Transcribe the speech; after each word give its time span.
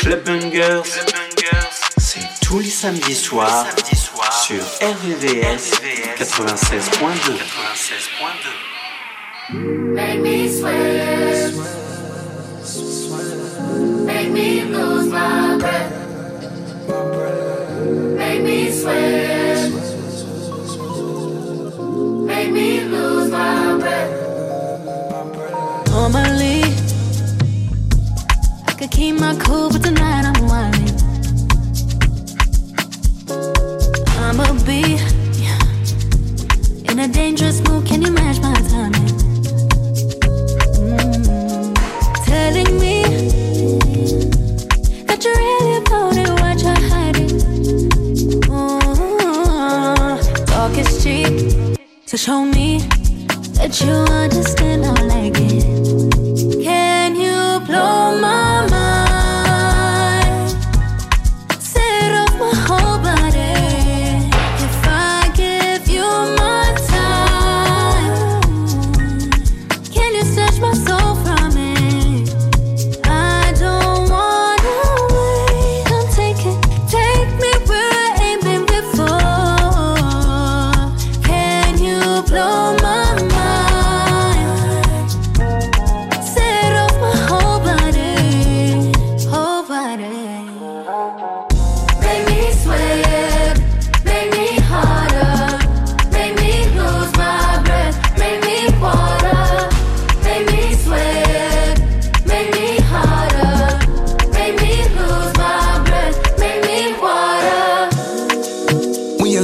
Club 0.00 0.24
Bungers, 0.24 0.82
c'est 1.98 2.26
tous 2.42 2.58
les 2.58 2.70
samedis 2.70 3.14
soirs 3.14 3.66
sur 4.44 4.62
RVVS 4.82 5.80
96.2. 6.18 7.38
Make 9.94 10.20
me 10.20 10.48
sweat. 10.48 11.54
Make 14.06 14.30
me 14.30 14.64
lose 14.64 15.06
my 15.06 15.56
breath. 15.58 15.92
Make 18.16 18.42
me 18.42 18.70
sweat. 18.72 19.39
Keep 29.00 29.18
my 29.18 29.34
cool, 29.36 29.70
but 29.70 29.82
tonight 29.82 30.26
I'm 30.30 30.46
whining. 30.46 30.94
I'ma 34.24 34.46
be 34.68 34.82
in 36.90 36.98
a 36.98 37.08
dangerous 37.08 37.66
mood. 37.66 37.86
Can 37.86 38.02
you 38.02 38.12
match 38.12 38.38
my 38.42 38.52
timing? 38.72 39.08
Mm. 40.76 41.74
Telling 42.26 42.72
me 42.78 42.96
that 45.06 45.18
you're 45.24 45.40
really 45.44 45.76
about 45.80 46.16
it, 46.22 46.28
what 46.42 46.56
you're 46.64 46.84
hiding. 46.92 47.30
Mm. 48.52 50.18
Talk 50.44 50.76
is 50.76 51.02
cheap, 51.02 51.32
so 52.04 52.18
show 52.18 52.44
me 52.44 52.80
that 53.56 53.80
you 53.80 53.92
understand 54.24 54.84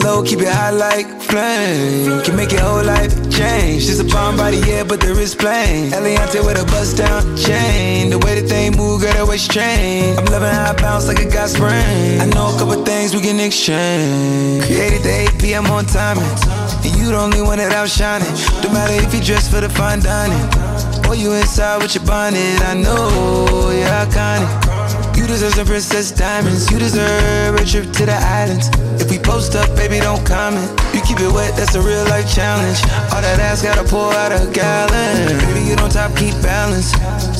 low, 0.07 0.23
keep 0.23 0.41
it 0.41 0.49
high 0.49 0.71
like 0.71 1.09
flame. 1.21 2.23
Can 2.25 2.37
make 2.37 2.53
your 2.53 2.62
whole 2.62 2.85
life 2.85 3.12
change. 3.31 3.87
Just 3.87 4.01
a 4.01 4.09
bomb 4.15 4.37
body, 4.37 4.59
yeah, 4.59 4.85
but 4.85 5.01
there 5.01 5.19
is 5.19 5.35
plain. 5.35 5.91
Eliante 5.91 6.41
with 6.47 6.63
a 6.65 6.67
bust 6.73 6.98
down 6.98 7.23
chain. 7.37 8.11
The 8.11 8.19
way 8.25 8.41
that 8.41 8.48
they 8.48 8.71
move, 8.71 9.01
girl, 9.03 9.13
that 9.13 9.27
way 9.27 9.39
strange. 9.39 10.19
I'm 10.19 10.27
loving 10.27 10.55
how 10.59 10.73
I 10.73 10.75
bounce 10.75 11.07
like 11.09 11.21
a 11.21 11.29
got 11.37 11.48
sprain. 11.51 12.21
I 12.21 12.27
know 12.35 12.55
a 12.55 12.59
couple 12.59 12.85
things 12.85 13.15
we 13.15 13.21
can 13.21 13.39
exchange. 13.41 14.65
Created 14.67 15.03
the 15.03 15.14
8 15.35 15.41
p.m. 15.41 15.67
on 15.67 15.85
timing. 15.86 16.33
And 16.85 16.92
you 16.98 17.07
the 17.14 17.19
only 17.19 17.42
one 17.42 17.59
that 17.59 17.73
outshining. 17.73 18.35
No 18.63 18.69
matter 18.77 18.95
if 19.05 19.13
you 19.14 19.20
dress 19.20 19.51
for 19.53 19.61
the 19.61 19.69
fine 19.69 20.01
dining. 20.01 20.47
Or 21.09 21.14
you 21.14 21.33
inside 21.33 21.83
with 21.83 21.95
your 21.95 22.05
bonnet. 22.05 22.61
I 22.70 22.75
know 22.75 23.70
you're 23.79 23.97
iconic. 24.05 24.66
You 25.17 25.27
deserve 25.27 25.55
some 25.55 25.67
princess 25.67 26.13
diamonds. 26.13 26.71
You 26.71 26.79
deserve 26.79 27.57
a 27.57 27.65
trip 27.65 27.91
to 27.93 28.07
the 28.07 28.15
islands. 28.15 28.69
If 29.01 29.11
we 29.11 29.19
post 29.19 29.57
up, 29.57 29.75
baby, 29.77 29.99
don't 29.99 30.25
comment. 30.25 30.69
You 30.95 31.01
keep 31.01 31.21
it 31.21 31.33
wet, 31.33 31.57
that's 31.57 31.75
a 31.75 31.81
real 31.81 32.05
life 32.05 32.29
challenge. 32.33 32.79
All 33.13 33.23
that 33.23 33.41
ass 33.41 33.63
gotta 33.63 33.85
pour 33.85 34.13
out 34.13 34.33
a 34.33 34.45
gallon. 34.53 35.39
Baby, 35.55 35.73
on 35.81 35.91
top, 35.91 36.15
keep 36.17 36.35
balance. 36.43 36.93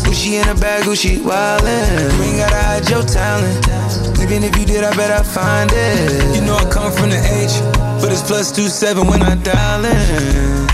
Gucci 0.05 0.41
in 0.41 0.49
a 0.49 0.55
bag, 0.55 0.85
Gucci 0.85 1.19
wildin'. 1.19 2.17
You 2.17 2.23
ain't 2.25 2.39
gotta 2.39 2.57
hide 2.57 2.89
your 2.89 3.03
talent. 3.03 3.67
Even 4.21 4.43
if 4.43 4.57
you 4.57 4.65
did, 4.65 4.83
I 4.83 4.95
bet 4.97 5.11
I 5.11 5.23
find 5.23 5.71
it. 5.73 6.35
You 6.35 6.43
know 6.47 6.57
I 6.57 6.65
come 6.71 6.91
from 6.93 7.11
the 7.11 7.21
H, 7.21 7.61
but 8.01 8.11
it's 8.11 8.23
plus 8.23 8.51
two 8.51 8.69
seven 8.69 9.07
when 9.07 9.23
I 9.23 9.35
dial 9.37 9.85
in. 9.85 10.66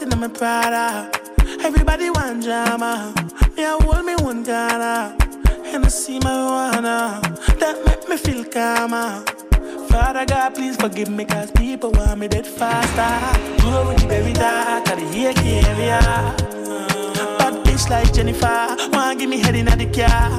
Out 0.00 0.12
in 0.12 0.18
my 0.18 0.28
Prada. 0.28 1.10
Everybody 1.62 2.08
want 2.10 2.42
drama. 2.42 3.12
Me, 3.56 3.64
I 3.64 3.76
hold 3.82 4.04
me 4.04 4.14
one 4.16 4.42
Ghana. 4.42 5.16
And 5.66 5.84
I 5.84 5.88
see 5.88 6.18
my 6.20 6.44
wanna. 6.46 7.20
That 7.58 7.76
make 7.84 8.08
me 8.08 8.16
feel 8.16 8.44
calmer. 8.44 9.22
Father 9.88 10.24
God, 10.24 10.54
please 10.54 10.76
forgive 10.76 11.10
me, 11.10 11.24
cause 11.24 11.50
people 11.50 11.90
want 11.90 12.18
me 12.18 12.28
dead 12.28 12.46
faster. 12.46 13.12
With 13.88 14.00
the 14.00 14.06
baby 14.08 14.32
dark, 14.32 14.88
I 14.88 15.00
hear 15.12 15.32
area. 15.36 16.00
Bad 17.38 17.64
bitch 17.64 17.90
like 17.90 18.12
Jennifer, 18.14 18.76
wanna 18.92 19.16
give 19.16 19.28
me 19.28 19.38
head 19.38 19.54
in 19.54 19.66
the 19.66 19.86
car. 19.86 20.30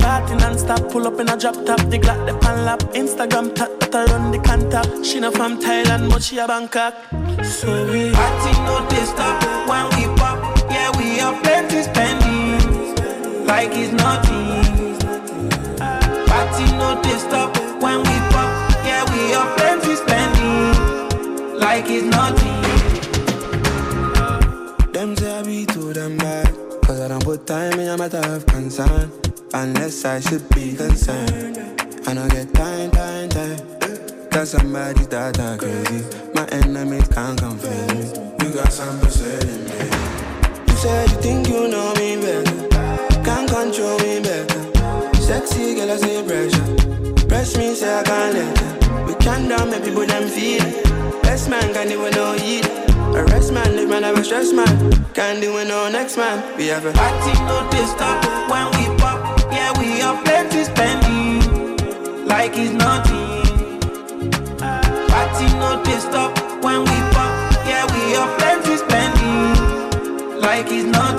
Party 0.00 0.34
non-stop, 0.36 0.90
pull 0.90 1.06
up 1.06 1.18
in 1.20 1.28
a 1.28 1.36
drop 1.36 1.54
top, 1.64 1.80
the 1.88 1.98
Glock, 1.98 2.26
the 2.26 2.36
pan 2.38 2.64
lap, 2.64 2.80
Instagram 2.92 3.54
tat, 3.54 3.80
that 3.80 3.94
I 3.94 4.04
run 4.06 4.32
the 4.32 4.38
contact. 4.40 5.06
She 5.06 5.18
not 5.20 5.34
from 5.34 5.60
Thailand, 5.60 6.10
but 6.10 6.22
she 6.22 6.38
a 6.38 6.46
Bangkok. 6.46 6.94
So 7.44 7.68
we 7.90 8.10
Party 8.12 8.52
no 8.66 8.86
dey 8.90 9.04
stop 9.04 9.42
when 9.68 9.84
we 9.96 10.06
pop. 10.16 10.38
Yeah, 10.70 10.90
we 10.98 11.18
have 11.18 11.42
plenty 11.42 11.82
spending, 11.82 13.46
like 13.46 13.70
it's 13.72 13.92
nothing. 13.92 14.98
Party 16.26 16.64
no 16.76 17.00
stop 17.18 17.56
when 17.82 17.98
we 17.98 18.16
pop. 18.32 18.50
Yeah, 18.84 19.04
we 19.12 19.30
have 19.32 19.56
plenty 19.56 19.94
spending, 19.96 21.58
like 21.58 21.84
it's 21.88 22.06
nothing. 22.06 22.58
Them 24.92 25.16
say 25.16 25.38
I 25.38 25.42
be 25.42 25.66
too 25.66 25.92
damn 25.92 26.16
bad. 26.16 26.46
Cause 26.82 27.00
I 27.00 27.08
don't 27.08 27.24
put 27.24 27.46
time 27.46 27.78
in 27.78 27.88
a 27.88 27.96
matter 27.96 28.22
of 28.34 28.46
concern. 28.46 29.10
Unless 29.54 30.04
I 30.04 30.20
should 30.20 30.48
be 30.50 30.74
concerned. 30.76 31.56
I 32.06 32.14
don't 32.14 32.28
get 32.30 32.52
time, 32.54 32.90
time, 32.90 33.28
time. 33.28 33.77
Cause 34.30 34.50
somebody 34.50 35.04
that 35.06 35.38
are 35.40 35.56
crazy. 35.56 36.04
My 36.34 36.46
enemies 36.48 37.08
can't 37.08 37.38
confuse 37.38 38.12
me. 38.14 38.30
You 38.40 38.54
got 38.54 38.72
something 38.72 39.10
said 39.10 39.42
in 39.44 39.64
me. 39.64 39.72
You 40.68 40.76
said 40.76 41.10
you 41.10 41.16
think 41.20 41.48
you 41.48 41.68
know 41.68 41.92
me 41.94 42.16
better. 42.20 42.68
Can't 43.24 43.48
control 43.50 43.98
me 43.98 44.20
better. 44.20 44.62
Sexy 45.20 45.74
girl, 45.74 45.90
I 45.90 45.96
say 45.96 46.22
pressure. 46.22 47.26
Press 47.26 47.56
me, 47.56 47.74
say 47.74 47.98
I 47.98 48.02
can't 48.02 48.34
let 48.34 48.58
her. 48.58 49.06
We 49.06 49.14
can't 49.16 49.48
down, 49.48 49.70
make 49.70 49.84
people 49.84 50.06
them 50.06 50.28
feel. 50.28 50.62
it. 50.62 51.22
Best 51.22 51.48
man 51.48 51.72
can 51.72 51.88
do 51.88 52.00
with 52.00 52.14
no 52.14 52.32
heat. 52.34 52.66
A 53.16 53.24
rest 53.24 53.52
man, 53.52 53.74
live 53.76 53.88
man, 53.88 54.04
a 54.04 54.22
stress 54.22 54.52
man. 54.52 54.92
Can't 55.14 55.40
do 55.40 55.52
no 55.64 55.88
next 55.90 56.16
man. 56.16 56.56
We 56.56 56.68
have 56.68 56.84
a 56.84 56.92
Party 56.92 57.32
no 57.48 57.86
stop 57.86 58.24
when 58.50 58.66
we 58.76 58.96
pop. 58.98 59.40
Yeah, 59.50 59.72
we 59.78 60.00
have 60.00 60.24
plenty 60.24 60.64
spending, 60.64 62.26
like 62.26 62.52
it's 62.56 62.72
nothing. 62.72 63.27
Party 65.38 65.54
no 65.56 65.80
they 65.84 66.00
stop 66.00 66.36
when 66.64 66.80
we 66.80 66.96
pop. 67.14 67.30
Yeah, 67.64 67.86
we 67.94 68.12
have 68.14 68.36
plenty 68.38 68.76
spending, 68.76 70.40
like 70.40 70.66
it's 70.66 70.84
nothing. 70.84 71.17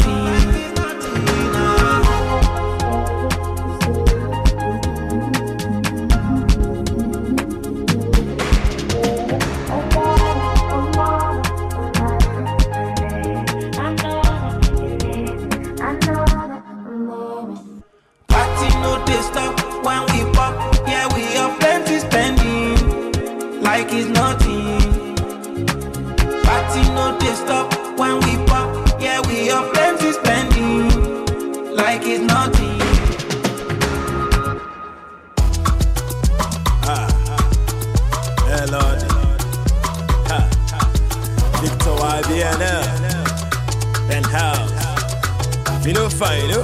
Fine, 46.19 46.49
is. 46.49 46.59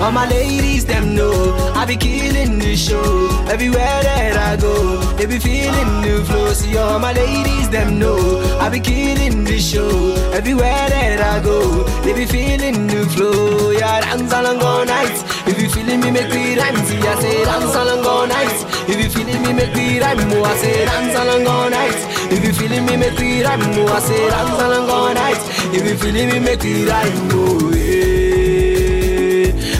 All 0.00 0.12
my 0.12 0.28
ladies, 0.28 0.84
them 0.84 1.14
know 1.14 1.32
I 1.74 1.86
be 1.86 1.96
killing 1.96 2.58
the 2.58 2.76
show. 2.76 3.28
Everywhere 3.48 4.02
that 4.02 4.36
I 4.36 4.56
go, 4.56 5.00
they 5.16 5.24
be 5.24 5.38
feeling 5.38 6.02
the 6.02 6.22
flow. 6.26 6.52
See 6.52 6.76
all 6.76 6.98
my 6.98 7.12
ladies, 7.12 7.70
them 7.70 7.98
know 7.98 8.18
I 8.60 8.68
be 8.68 8.80
killing 8.80 9.44
the 9.44 9.58
show. 9.58 10.14
Everywhere 10.32 10.88
that 10.94 11.20
I 11.20 11.42
go, 11.42 11.84
they 12.04 12.12
be 12.12 12.26
feeling 12.26 12.86
the 12.86 13.06
flow. 13.14 13.70
Yeah, 13.70 14.00
dance 14.02 14.32
along 14.32 14.60
all 14.60 14.84
night. 14.84 15.16
If 15.48 15.60
you 15.60 15.70
feeling 15.70 16.00
me, 16.00 16.10
make 16.10 16.28
me 16.28 16.58
rhyme. 16.58 16.76
See, 16.86 16.98
I 16.98 17.14
say 17.20 17.44
dance 17.44 17.74
along 17.74 18.04
all 18.04 18.26
night. 18.26 18.58
If 18.88 18.98
you 19.02 19.08
feeling 19.08 19.42
me, 19.42 19.52
make 19.54 19.74
me 19.74 19.98
rhyme. 19.98 20.20
Oh, 20.32 20.44
I 20.44 20.56
say 20.56 20.84
dance 20.84 21.16
along 21.16 21.46
all 21.46 21.70
night. 21.70 22.19
If 22.32 22.44
you 22.44 22.52
feeling 22.52 22.86
me, 22.86 22.96
make 22.96 23.18
me 23.18 23.42
rhyme. 23.42 23.60
Oh, 23.62 23.86
I 23.92 23.98
say 24.00 24.28
dance 24.28 24.60
along 24.62 24.90
all 24.90 25.14
night. 25.14 25.38
If 25.74 25.84
you 25.88 25.96
feeling 25.96 26.28
me, 26.30 26.38
make 26.40 26.62
me 26.64 26.84
rhyme. 26.86 27.28
Oh, 27.32 27.72
yeah 27.74 27.90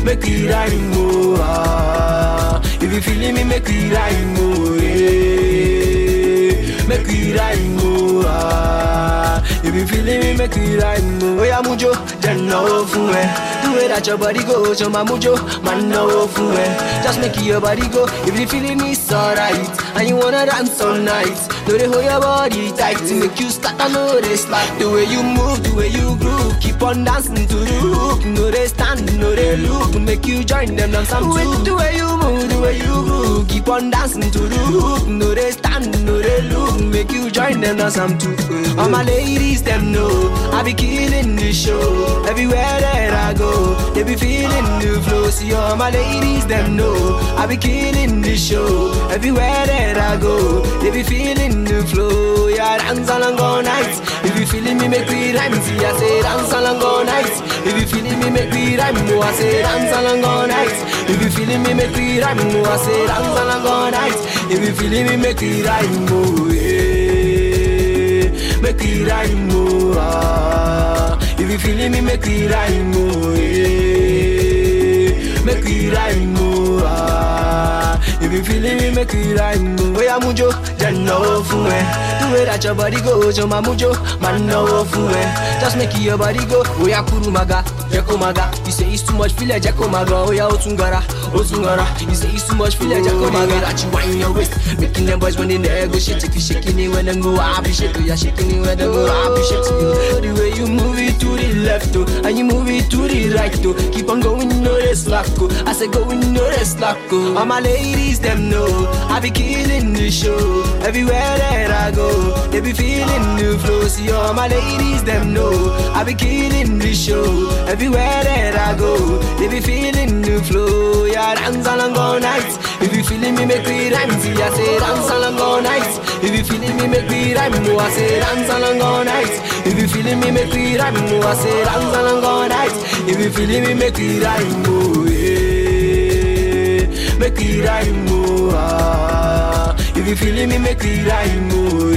make 0.04 0.22
we 0.24 0.48
rhyme 0.48 0.92
oh 0.94 1.36
ah. 1.40 2.60
If 2.80 2.92
you 2.92 3.00
feeling 3.00 3.34
me, 3.34 3.44
make 3.44 3.66
we 3.68 3.92
rhyme 3.94 4.34
oh 4.38 4.74
yeah. 4.74 6.86
Make 6.88 7.06
we 7.06 7.32
rhyme 7.36 7.78
oh 7.80 8.24
ah. 8.26 9.42
If 9.62 9.74
you 9.74 9.86
feeling 9.86 10.20
me, 10.20 10.36
make 10.36 10.54
we 10.56 10.76
rhyme. 10.78 11.18
Oh 11.22 11.42
yeah, 11.44 11.62
mujo, 11.62 11.92
then 12.20 12.48
no 12.48 12.84
fun 12.86 13.14
eh. 13.14 13.62
The 13.62 13.70
way 13.76 13.88
that 13.88 14.06
your 14.06 14.18
body 14.18 14.42
go, 14.42 14.72
so 14.74 14.88
my 14.90 15.04
mujo, 15.04 15.36
man 15.62 15.88
no 15.88 16.26
fun. 16.26 16.56
Just 17.04 17.20
make 17.20 17.40
your 17.44 17.60
body 17.60 17.88
go. 17.88 18.06
If 18.26 18.38
you 18.38 18.46
feeling 18.46 18.78
me, 18.78 18.92
it's 18.92 19.12
alright. 19.12 19.70
And 19.96 20.08
you 20.08 20.16
wanna 20.16 20.46
dance 20.46 20.80
all 20.80 20.96
night. 20.96 21.38
No 21.66 21.76
they 21.76 21.86
hold 21.86 22.04
your 22.04 22.20
body 22.20 22.72
tight 22.72 22.98
to 23.08 23.14
make 23.14 23.38
you 23.40 23.50
start 23.50 23.78
and 23.80 23.92
know 23.92 24.20
they 24.20 24.36
slack. 24.36 24.66
The 24.78 24.88
way 24.90 25.04
you 25.04 25.22
move, 25.22 25.62
the 25.62 25.74
way 25.74 25.88
you 25.88 26.16
groove, 26.16 26.58
keep 26.60 26.82
on 26.82 27.04
dancing 27.04 27.46
to 27.46 27.56
the 27.56 27.76
hook. 27.84 28.24
No 28.24 28.50
they 28.50 28.66
stand, 28.66 29.18
no 29.18 29.34
they 29.34 29.56
look, 29.56 29.94
make 30.00 30.26
you 30.26 30.44
join 30.44 30.76
them 30.76 30.92
dance 30.92 31.12
and 31.12 31.28
With 31.28 31.64
the 31.64 31.74
way 31.74 31.96
you 31.96 32.08
move, 32.16 32.48
the 32.48 32.60
way 32.60 32.76
you 32.78 32.94
groove, 33.08 33.48
keep 33.48 33.68
on 33.68 33.90
dancing 33.90 34.30
to 34.30 34.38
the 34.38 34.58
hook. 34.72 35.06
No 35.06 35.34
they 35.34 35.50
stand, 35.50 36.04
no 36.06 36.18
they 36.18 36.42
look, 36.42 36.80
make 36.80 37.12
you 37.12 37.30
join 37.30 37.60
them 37.60 37.76
dance 37.76 37.98
and 37.98 38.18
too. 38.20 38.34
All 38.78 38.88
my 38.88 39.02
ladies 39.02 39.62
them 39.62 39.92
know 39.92 40.10
I 40.52 40.62
be 40.62 40.72
killing 40.72 41.36
the 41.36 41.52
show. 41.52 42.24
Everywhere 42.28 42.80
that 42.80 43.12
I 43.12 43.34
go, 43.34 43.74
they 43.92 44.02
be 44.02 44.16
feeling 44.16 44.64
the 44.80 45.00
flow. 45.04 45.28
See 45.30 45.52
all 45.52 45.76
my 45.76 45.90
ladies 45.90 46.46
them 46.46 46.76
know 46.76 47.18
I 47.36 47.46
be 47.46 47.56
killing 47.56 48.20
the 48.22 48.36
show. 48.36 48.92
Everywhere 49.10 49.66
that 49.66 49.79
I 49.98 50.16
go, 50.20 50.60
they 50.80 50.90
be 50.90 51.02
feeling 51.02 51.64
the 51.64 51.82
flow. 51.86 52.48
Yeah, 52.48 52.78
dance 52.78 53.08
along 53.08 53.38
all 53.40 53.62
night. 53.62 54.00
If 54.24 54.38
you 54.38 54.46
feeling 54.46 54.78
me, 54.78 54.88
make 54.88 55.08
me 55.10 55.32
rhyme. 55.34 55.54
See, 55.62 55.78
I 55.84 55.92
say 55.98 56.22
dance 56.22 56.52
along 56.52 56.82
all 56.82 57.04
night. 57.04 57.32
If 57.66 57.74
you 57.80 57.86
feeling 57.86 58.18
me, 58.20 58.30
make 58.30 58.52
me 58.52 58.76
rhyme. 58.76 58.96
Oh, 58.96 59.20
I 59.22 59.32
say 59.32 59.62
dance 59.62 59.92
along 59.96 60.24
all 60.24 60.46
night. 60.46 60.76
If 61.08 61.22
you 61.22 61.30
feeling 61.30 61.62
me, 61.62 61.74
make 61.74 61.94
me 61.96 62.20
rhyme. 62.20 62.38
Oh, 62.40 62.64
I 62.64 62.76
say 62.76 63.06
dance 63.06 63.38
along 63.40 63.66
all 63.66 63.90
night. 63.90 64.18
If 64.52 64.60
you 64.64 64.72
feeling 64.74 65.06
me, 65.06 65.16
make 65.16 65.40
me 65.40 65.62
rhyme. 65.62 66.06
Oh, 66.10 66.50
yeah. 66.50 68.30
Make 68.60 68.78
me 68.80 69.04
rhyme. 69.04 69.48
Oh, 69.52 69.94
ah. 69.98 71.18
If 71.38 71.50
you 71.50 71.58
feeling 71.58 71.92
me, 71.92 72.00
make 72.00 72.26
me 72.26 72.46
rhyme. 72.48 72.92
Oh, 72.94 73.34
yeah. 73.34 75.10
Make 75.44 75.64
me 75.64 75.88
rhyme. 75.90 76.36
Oh, 76.36 76.82
ah. 76.84 77.89
If 78.22 78.32
you 78.32 78.44
feeling 78.44 78.76
me, 78.78 78.90
make 78.94 79.12
me 79.14 79.32
rhyme. 79.34 79.76
Oh, 79.80 80.00
yeah, 80.00 80.18
mujo, 80.20 80.52
then 80.76 81.04
no 81.04 81.40
eh. 81.66 82.20
The 82.20 82.32
way 82.34 82.44
that 82.44 82.62
your 82.62 82.74
body 82.74 83.00
goes, 83.00 83.38
oh 83.38 83.46
my 83.46 83.60
mujo, 83.60 83.94
man 84.20 84.46
no 84.46 84.66
eh. 84.66 85.60
Just 85.60 85.76
make 85.78 85.96
your 85.98 86.18
body 86.18 86.44
go. 86.46 86.62
Oh 86.66 86.86
yeah, 86.86 87.02
kurumaga, 87.02 87.64
jekomaga. 88.00 88.50
You 88.66 88.72
say 88.72 88.90
it's 88.90 89.02
too 89.02 89.14
much, 89.16 89.32
feel 89.32 89.48
like 89.48 89.62
jekomaga. 89.62 90.12
Oh 90.12 90.32
yeah, 90.32 90.48
otungara, 90.48 91.00
otungara. 91.32 91.86
You 92.00 92.14
say 92.14 92.28
it's 92.30 92.48
too 92.48 92.56
much, 92.56 92.76
feel 92.76 92.88
like 92.88 93.02
jekomaga. 93.02 93.60
That 93.60 93.82
you 93.82 93.90
wind 93.90 94.20
your 94.20 94.32
waist, 94.32 94.52
making 94.80 95.06
them 95.06 95.18
boys 95.18 95.38
when 95.38 95.50
in 95.50 95.62
the 95.62 95.88
go 95.90 95.98
shit. 95.98 96.24
If 96.24 96.34
you 96.34 96.40
shaking 96.40 96.78
it 96.78 96.88
when 96.88 97.06
them 97.06 97.20
go, 97.20 97.36
I 97.36 97.58
appreciate 97.58 97.96
you. 97.96 98.16
Shaking 98.16 98.50
it 98.50 98.60
when 98.60 98.78
them 98.78 98.92
go, 98.92 99.06
I 99.06 99.28
appreciate 99.28 99.66
you. 99.70 100.20
The 100.20 100.40
way 100.40 100.50
you 100.56 100.66
move 100.66 100.98
it 100.98 101.20
to 101.20 101.36
the 101.36 101.54
left, 101.60 101.96
oh, 101.96 102.26
and 102.26 102.36
you 102.38 102.44
move 102.44 102.68
it 102.68 102.90
to 102.90 103.08
the 103.08 103.34
right, 103.34 103.54
oh. 103.64 103.74
Keep 103.92 104.08
on 104.08 104.20
going, 104.20 104.48
no 104.62 104.76
rest 104.78 105.04
slack, 105.04 105.26
oh. 105.38 105.48
I 105.66 105.72
say 105.72 105.88
going, 105.88 106.32
no 106.32 106.42
rest 106.48 106.78
slack, 106.78 106.98
oh. 107.10 107.36
All 107.36 107.46
my 107.46 107.60
ladies, 107.60 108.20
them 108.20 108.48
know 108.48 108.66
I 109.08 109.20
be 109.20 109.30
killing 109.30 109.92
the 109.92 110.10
show. 110.10 110.62
Everywhere 110.82 111.38
that 111.38 111.70
I 111.70 111.94
go, 111.94 112.46
they 112.48 112.60
be 112.60 112.72
feeling 112.72 113.36
the 113.36 113.58
flow. 113.58 113.86
See 113.88 114.10
all 114.10 114.34
my 114.34 114.48
ladies, 114.48 115.02
them 115.04 115.32
know 115.32 115.72
I 115.94 116.04
be 116.04 116.14
killing 116.14 116.78
the 116.78 116.94
show. 116.94 117.50
Everywhere 117.66 117.89
that 117.92 118.56
I 118.56 118.74
go, 118.78 119.18
they 119.38 119.48
be 119.48 119.60
feeling 119.60 120.22
the 120.22 120.42
flow. 120.44 121.04
Yeah, 121.04 121.34
dance 121.34 121.66
along 121.66 121.96
all 121.96 122.20
night. 122.20 122.58
If 122.80 122.94
you 122.94 123.02
feeling 123.04 123.34
me, 123.34 123.44
make 123.46 123.66
me 123.66 123.90
rhyme. 123.92 124.10
See, 124.20 124.32
I 124.32 124.50
say 124.54 124.78
dance 124.78 125.10
along 125.10 125.38
all 125.40 125.60
night. 125.62 126.00
If 126.22 126.32
you 126.36 126.44
feeling 126.44 126.76
me, 126.76 126.86
make 126.88 127.08
me 127.10 127.34
rhyme. 127.34 127.52
Oh, 127.54 127.78
I 127.78 127.90
say 127.90 128.20
dance 128.20 128.48
along 128.50 128.80
all 128.80 129.04
night. 129.04 129.32
If 129.66 129.78
you 129.78 129.88
feeling 129.88 130.20
me, 130.20 130.30
make 130.30 130.52
me 130.54 130.76
rhyme. 130.78 130.96
Oh, 130.96 131.22
I 131.22 131.34
say 131.34 131.64
dance 131.64 131.96
along 131.96 132.24
all 132.24 132.48
night. 132.48 132.72
If 133.08 133.18
you 133.20 133.30
feeling 133.30 133.62
me, 133.64 133.74
make 133.74 133.98
me 133.98 134.20
rhyme. 134.20 134.64
Oh, 134.66 135.06
yeah. 135.06 136.86
Make 137.18 137.36
me 137.38 137.60
rhyme. 137.62 138.06
Oh, 138.08 138.50
ah. 138.54 139.74
If 139.96 140.06
you 140.08 140.16
feeling 140.16 140.48
me, 140.48 140.58
make 140.58 140.82
me 140.82 141.02
rhyme. 141.04 141.50
Oh. 141.52 141.90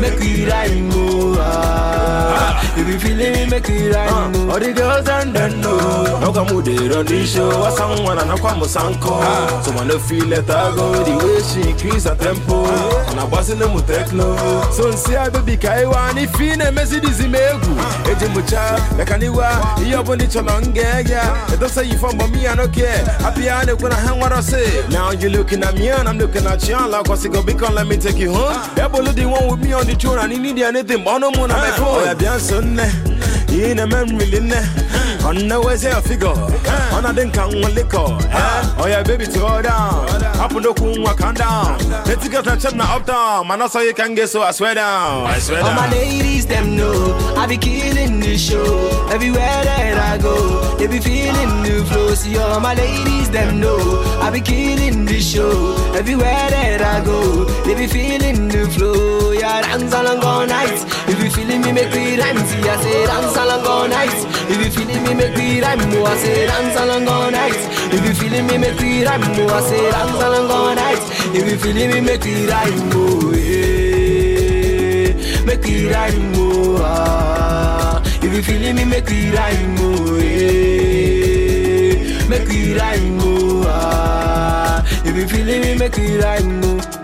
Make 0.00 0.18
me 0.20 0.46
rhyme. 0.46 0.87
You 2.78 2.98
feeling 2.98 3.32
me, 3.32 3.46
make 3.50 3.68
me 3.68 3.88
rhyme. 3.90 4.32
Oh, 4.36 4.50
All 4.52 4.58
the 4.60 4.72
girls 4.72 5.08
and 5.08 5.34
them 5.34 5.60
know. 5.60 6.20
No 6.20 6.32
come 6.32 6.54
with 6.56 6.68
it 6.68 6.96
on 6.96 7.04
the 7.06 7.26
show 7.26 7.50
I 7.62 7.70
someone 7.70 8.18
and 8.18 8.30
I 8.30 8.36
come 8.38 8.60
with 8.60 8.70
Sanko 8.70 9.18
uh. 9.20 9.62
So 9.62 9.72
when 9.72 9.90
I 9.90 9.98
feel 9.98 10.26
let 10.26 10.46
her 10.46 10.74
go 10.74 10.92
The 11.04 11.16
way 11.24 11.40
she 11.42 11.70
increase 11.70 12.04
her 12.04 12.14
tempo 12.14 12.64
uh. 12.64 12.97
And 13.10 13.18
I 13.20 13.26
boss 13.28 13.48
in 13.50 13.58
them 13.58 13.74
with 13.74 13.86
techno. 13.86 14.36
So 14.72 14.90
see 14.92 15.16
I 15.16 15.28
baby 15.30 15.56
kaiwa 15.56 16.12
Ni 16.14 16.26
fine 16.26 16.70
Mercedes 16.72 17.20
imegu 17.20 17.76
Eje 18.10 18.28
mucha 18.28 18.78
Mekaniwa 18.96 19.76
Iyo 19.86 20.02
boni 20.02 20.26
cholonge 20.26 20.80
yeah 20.80 21.52
It 21.52 21.60
don't 21.60 21.70
say 21.70 21.84
you 21.86 21.98
from 21.98 22.18
but 22.18 22.30
me 22.30 22.46
I 22.46 22.54
don't 22.54 22.72
care 22.72 23.04
Happy 23.20 23.48
I 23.48 23.64
when 23.72 23.92
I 23.92 23.96
hang 24.00 24.18
what 24.20 24.32
I 24.32 24.40
say 24.40 24.86
Now 24.90 25.10
you 25.12 25.30
looking 25.30 25.62
at 25.62 25.74
me 25.74 25.88
and 25.88 26.08
I'm 26.08 26.18
looking 26.18 26.46
at 26.46 26.68
you 26.68 26.76
Like 26.76 27.08
what's 27.08 27.24
it 27.24 27.32
go 27.32 27.42
become 27.42 27.74
let 27.74 27.86
me 27.86 27.96
take 27.96 28.18
you 28.18 28.32
home. 28.32 28.52
Ebolo 28.76 29.12
the 29.14 29.24
one 29.26 29.48
with 29.50 29.60
me 29.66 29.72
on 29.72 29.86
the 29.86 29.94
throne 29.94 30.18
And 30.18 30.32
he 30.32 30.38
need 30.38 30.58
anything 30.62 31.02
but 31.04 31.18
no 31.18 31.30
more 31.30 31.48
na 31.48 31.56
my 31.56 31.70
phone. 31.70 31.86
Oh 31.88 32.04
yeah 32.04 32.14
bien 32.14 32.38
sonne 32.38 32.86
Yine 33.48 33.86
men 33.88 34.16
really 34.18 34.40
ne 34.40 34.60
On 35.28 35.36
the 35.46 35.60
way, 35.60 35.76
say 35.76 35.90
a 35.90 36.00
figure. 36.00 36.28
On 36.96 37.04
a 37.04 37.12
dink 37.12 37.36
and 37.36 37.60
one 37.62 37.74
liquor. 37.74 37.98
Ah. 38.32 38.74
Oh, 38.78 38.86
yeah, 38.86 39.02
baby, 39.02 39.26
to 39.26 39.38
go 39.38 39.60
down. 39.60 40.08
Up 40.40 40.54
on 40.54 40.62
the 40.62 40.72
coon, 40.72 41.02
walk 41.02 41.20
on 41.20 41.34
down. 41.34 41.76
Let's 42.06 42.26
get 42.28 42.46
a 42.46 42.56
chip 42.56 42.74
now 42.74 42.96
up 42.96 43.04
down. 43.04 43.46
Man, 43.46 43.60
I 43.60 43.66
saw 43.66 43.80
you 43.80 43.92
can 43.92 44.14
get 44.14 44.28
so 44.30 44.40
I 44.40 44.52
swear 44.52 44.74
down. 44.74 45.26
I 45.26 45.38
swear 45.38 45.62
All 45.62 45.74
my 45.74 45.82
down. 45.82 45.90
ladies, 45.90 46.46
them 46.46 46.76
know 46.76 47.14
I 47.36 47.46
be 47.46 47.58
killing 47.58 48.20
the 48.20 48.38
show. 48.38 48.64
Everywhere 49.12 49.64
that 49.64 49.98
I 49.98 50.16
go, 50.16 50.76
they 50.78 50.86
be 50.86 50.98
feeling 50.98 51.62
the 51.62 51.84
flow. 51.90 52.14
See 52.14 52.38
all 52.38 52.58
my 52.60 52.72
ladies, 52.72 53.28
them 53.30 53.60
know 53.60 53.76
I 54.22 54.30
be 54.30 54.40
killing 54.40 55.04
the 55.04 55.20
show. 55.20 55.76
Everywhere 55.94 56.48
that 56.50 56.80
I 56.80 57.04
go, 57.04 57.44
they 57.66 57.74
be 57.74 57.86
feeling 57.86 58.48
the 58.48 58.66
flow. 58.70 59.32
Yeah, 59.32 59.60
dance 59.60 59.92
along 59.92 60.24
all 60.24 60.46
night. 60.46 60.80
If 61.06 61.22
you 61.22 61.30
feeling 61.30 61.60
me, 61.60 61.72
make 61.72 61.92
me 61.92 62.16
rhyme. 62.18 62.38
See, 62.46 62.66
I 62.66 62.80
say 62.80 63.06
dance 63.06 63.36
along 63.36 63.66
all 63.66 63.88
night. 63.88 64.14
If 64.50 64.64
you 64.64 64.70
feeling 64.70 65.02
me, 65.04 65.14
make 65.18 65.36
me 65.36 65.60
rhyme. 65.60 65.80
Oh, 65.82 66.04
I 66.06 66.16
say 66.16 66.46
dance 66.46 66.76
along 66.80 67.08
all 67.08 67.30
night. 67.30 67.60
If 67.92 68.00
you 68.06 68.14
feeling 68.14 68.46
me, 68.46 68.56
make 68.58 68.80
me 68.80 69.04
rhyme. 69.04 69.22
Oh, 69.22 69.54
I 69.56 69.60
say 69.68 69.90
dance 69.90 70.22
along 70.26 70.50
all 70.50 70.74
night. 70.74 71.02
If 71.36 71.44
you 71.50 71.58
feeling 71.58 71.90
me, 71.92 72.00
make 72.00 72.24
me 72.24 72.46
rhyme. 72.46 73.34
Yeah 73.34 73.88
make 75.48 75.64
we 75.64 75.88
rhyme 75.90 76.32
more. 76.32 76.78
Ah. 76.82 78.02
If 78.22 78.32
you 78.34 78.42
feeling 78.42 78.76
me, 78.76 78.84
make 78.84 79.08
we 79.08 79.30
rhyme 79.30 79.74
more. 79.76 80.18
Make 82.30 82.48
we 82.48 82.74
rhyme 82.78 83.16
more. 83.18 83.64
Ah. 83.66 84.84
If 85.04 85.16
you 85.16 85.26
feeling 85.26 85.60
me, 85.62 85.74
make 85.78 85.96
we 85.96 86.18
rhyme 86.20 86.60
more. 86.60 86.97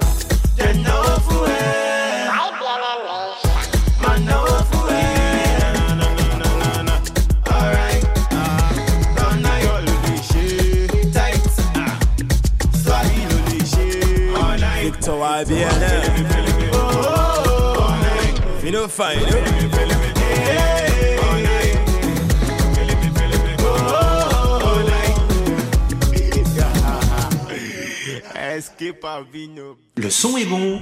Le 29.96 30.10
son 30.10 30.36
est 30.36 30.46
bon, 30.46 30.80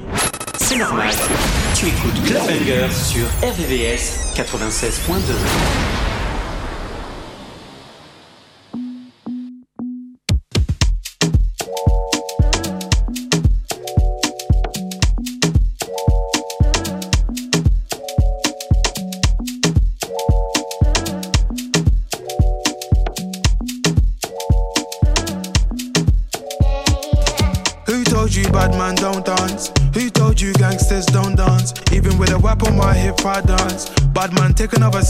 c'est 0.59 0.77
normal. 0.77 1.11
Tu 1.75 1.87
écoutes 1.87 2.23
Club 2.25 2.43
Banger 2.47 2.89
sur 2.93 3.27
RVVS 3.43 4.35
96.2. 4.37 6.12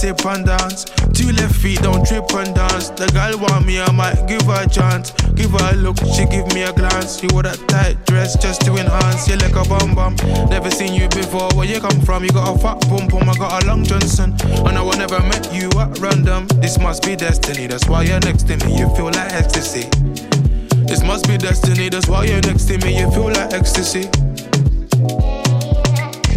sip 0.03 0.27
and 0.27 0.45
dance. 0.45 0.85
Two 1.15 1.31
left 1.31 1.55
feet, 1.55 1.81
don't 1.81 2.05
trip 2.05 2.27
and 2.35 2.53
dance. 2.57 2.91
The 2.91 3.07
girl 3.15 3.39
want 3.39 3.65
me, 3.65 3.81
I 3.81 3.93
might 3.93 4.27
give 4.27 4.43
her 4.51 4.65
a 4.65 4.69
chance. 4.69 5.13
Give 5.39 5.53
her 5.53 5.71
a 5.71 5.77
look, 5.77 5.97
she 6.17 6.27
give 6.27 6.53
me 6.55 6.63
a 6.63 6.73
glance. 6.73 7.23
You 7.23 7.29
wore 7.33 7.45
that 7.45 7.63
tight 7.69 8.05
dress 8.07 8.35
just 8.37 8.63
to 8.63 8.75
enhance. 8.75 9.29
You 9.29 9.37
like 9.37 9.55
a 9.55 9.63
bum 9.63 9.95
bum. 9.95 10.17
Never 10.51 10.73
seen 10.73 10.93
you 10.93 11.09
before. 11.09 11.49
Where 11.55 11.69
you 11.69 11.81
come 11.81 12.01
from? 12.01 12.25
You 12.25 12.31
got 12.31 12.51
a 12.51 12.59
fat 12.59 12.81
pum 12.91 13.07
pum. 13.07 13.31
I 13.31 13.35
got 13.35 13.63
a 13.63 13.67
long 13.67 13.85
Johnson. 13.85 14.35
And 14.67 14.77
I 14.77 14.83
will 14.83 14.99
never 14.99 15.21
met 15.21 15.55
you 15.55 15.71
at 15.79 15.97
random. 16.01 16.49
This 16.59 16.81
must 16.81 17.05
be 17.05 17.15
destiny. 17.15 17.69
That's 17.69 17.87
why 17.87 18.03
you're 18.03 18.21
next 18.27 18.49
to 18.49 18.57
me. 18.67 18.77
You 18.77 18.91
feel 18.97 19.07
like 19.07 19.31
ecstasy. 19.33 19.87
This 20.83 21.03
must 21.05 21.29
be 21.29 21.39
destiny, 21.39 21.89
that's 21.89 22.09
why 22.09 22.25
you're 22.25 22.43
next 22.43 22.65
to 22.67 22.77
me, 22.79 22.99
you 22.99 23.11
feel 23.13 23.29
like 23.33 23.55
ecstasy. 23.55 24.11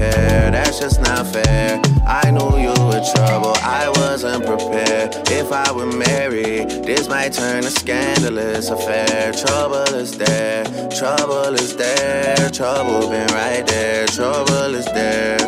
That's 0.00 0.80
just 0.80 1.00
not 1.02 1.26
fair. 1.26 1.80
I 2.06 2.30
knew 2.30 2.58
you 2.58 2.74
were 2.88 3.02
trouble, 3.14 3.54
I 3.62 3.92
wasn't 3.96 4.46
prepared. 4.46 5.14
If 5.28 5.52
I 5.52 5.70
were 5.72 5.86
married, 5.86 6.70
this 6.84 7.08
might 7.08 7.32
turn 7.32 7.64
a 7.64 7.70
scandalous 7.70 8.70
affair. 8.70 9.32
Trouble 9.32 9.94
is 9.94 10.16
there, 10.16 10.64
trouble 10.90 11.54
is 11.54 11.76
there, 11.76 12.50
trouble 12.50 13.08
been 13.10 13.26
right 13.28 13.66
there, 13.66 14.06
trouble 14.06 14.74
is 14.74 14.86
there. 14.86 15.38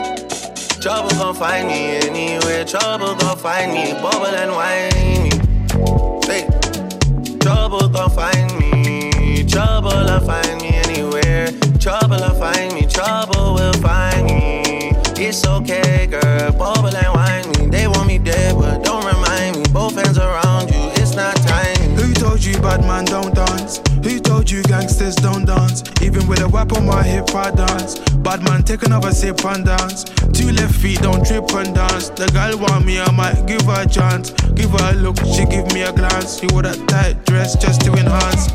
Trouble 0.80 1.10
gon' 1.10 1.34
find 1.34 1.68
me 1.68 1.96
anywhere, 1.96 2.64
trouble 2.64 3.14
gon' 3.14 3.38
find 3.38 3.72
me, 3.72 3.92
bubble 4.02 4.26
and 4.26 4.52
whiny. 4.52 5.30
Hey, 6.26 6.48
trouble 7.38 7.88
gon' 7.88 8.10
find 8.10 8.58
me, 8.58 9.44
trouble'll 9.44 10.20
find 10.20 10.60
me 10.60 10.70
anywhere. 10.74 11.52
Trouble'll 11.78 12.34
find 12.34 12.74
me, 12.74 12.86
trouble 12.86 13.54
will 13.54 13.72
find 13.74 14.06
me. 14.06 14.11
It's 15.24 15.46
okay, 15.46 16.08
girl, 16.08 16.50
bubble 16.50 16.96
and 16.96 17.14
whine 17.14 17.46
me. 17.52 17.70
They 17.70 17.86
want 17.86 18.08
me 18.08 18.18
dead, 18.18 18.56
but 18.56 18.82
don't 18.82 19.06
remind 19.06 19.56
me. 19.56 19.62
Both 19.72 19.94
hands 19.94 20.18
around 20.18 20.68
you, 20.74 20.90
it's 21.00 21.14
not 21.14 21.36
time. 21.36 21.94
Who 21.94 22.12
told 22.12 22.42
you 22.42 22.54
bad 22.58 22.80
man 22.80 23.04
don't 23.04 23.32
dance? 23.32 23.80
Who 24.02 24.18
told 24.18 24.50
you 24.50 24.64
gangsters 24.64 25.14
don't 25.14 25.44
dance? 25.44 25.84
Even 26.02 26.26
with 26.26 26.40
a 26.40 26.48
whip 26.48 26.72
on 26.72 26.86
my 26.86 27.04
hip, 27.04 27.32
I 27.36 27.52
dance. 27.52 28.00
Bad 28.26 28.42
man, 28.42 28.64
take 28.64 28.82
another 28.82 29.12
sip 29.12 29.44
and 29.44 29.64
dance. 29.64 30.02
Two 30.34 30.50
left 30.50 30.74
feet, 30.74 30.98
don't 31.00 31.24
trip 31.24 31.48
and 31.54 31.72
dance. 31.72 32.08
The 32.08 32.26
girl 32.34 32.58
want 32.58 32.84
me, 32.84 33.00
I 33.00 33.12
might 33.12 33.46
give 33.46 33.62
her 33.62 33.82
a 33.82 33.88
chance. 33.88 34.32
Give 34.58 34.70
her 34.70 34.90
a 34.90 34.94
look, 34.96 35.18
she 35.18 35.46
give 35.46 35.72
me 35.72 35.82
a 35.82 35.92
glance. 35.92 36.42
You 36.42 36.48
wore 36.50 36.62
that 36.62 36.88
tight 36.88 37.24
dress 37.26 37.54
just 37.54 37.82
to 37.82 37.92
enhance. 37.92 38.48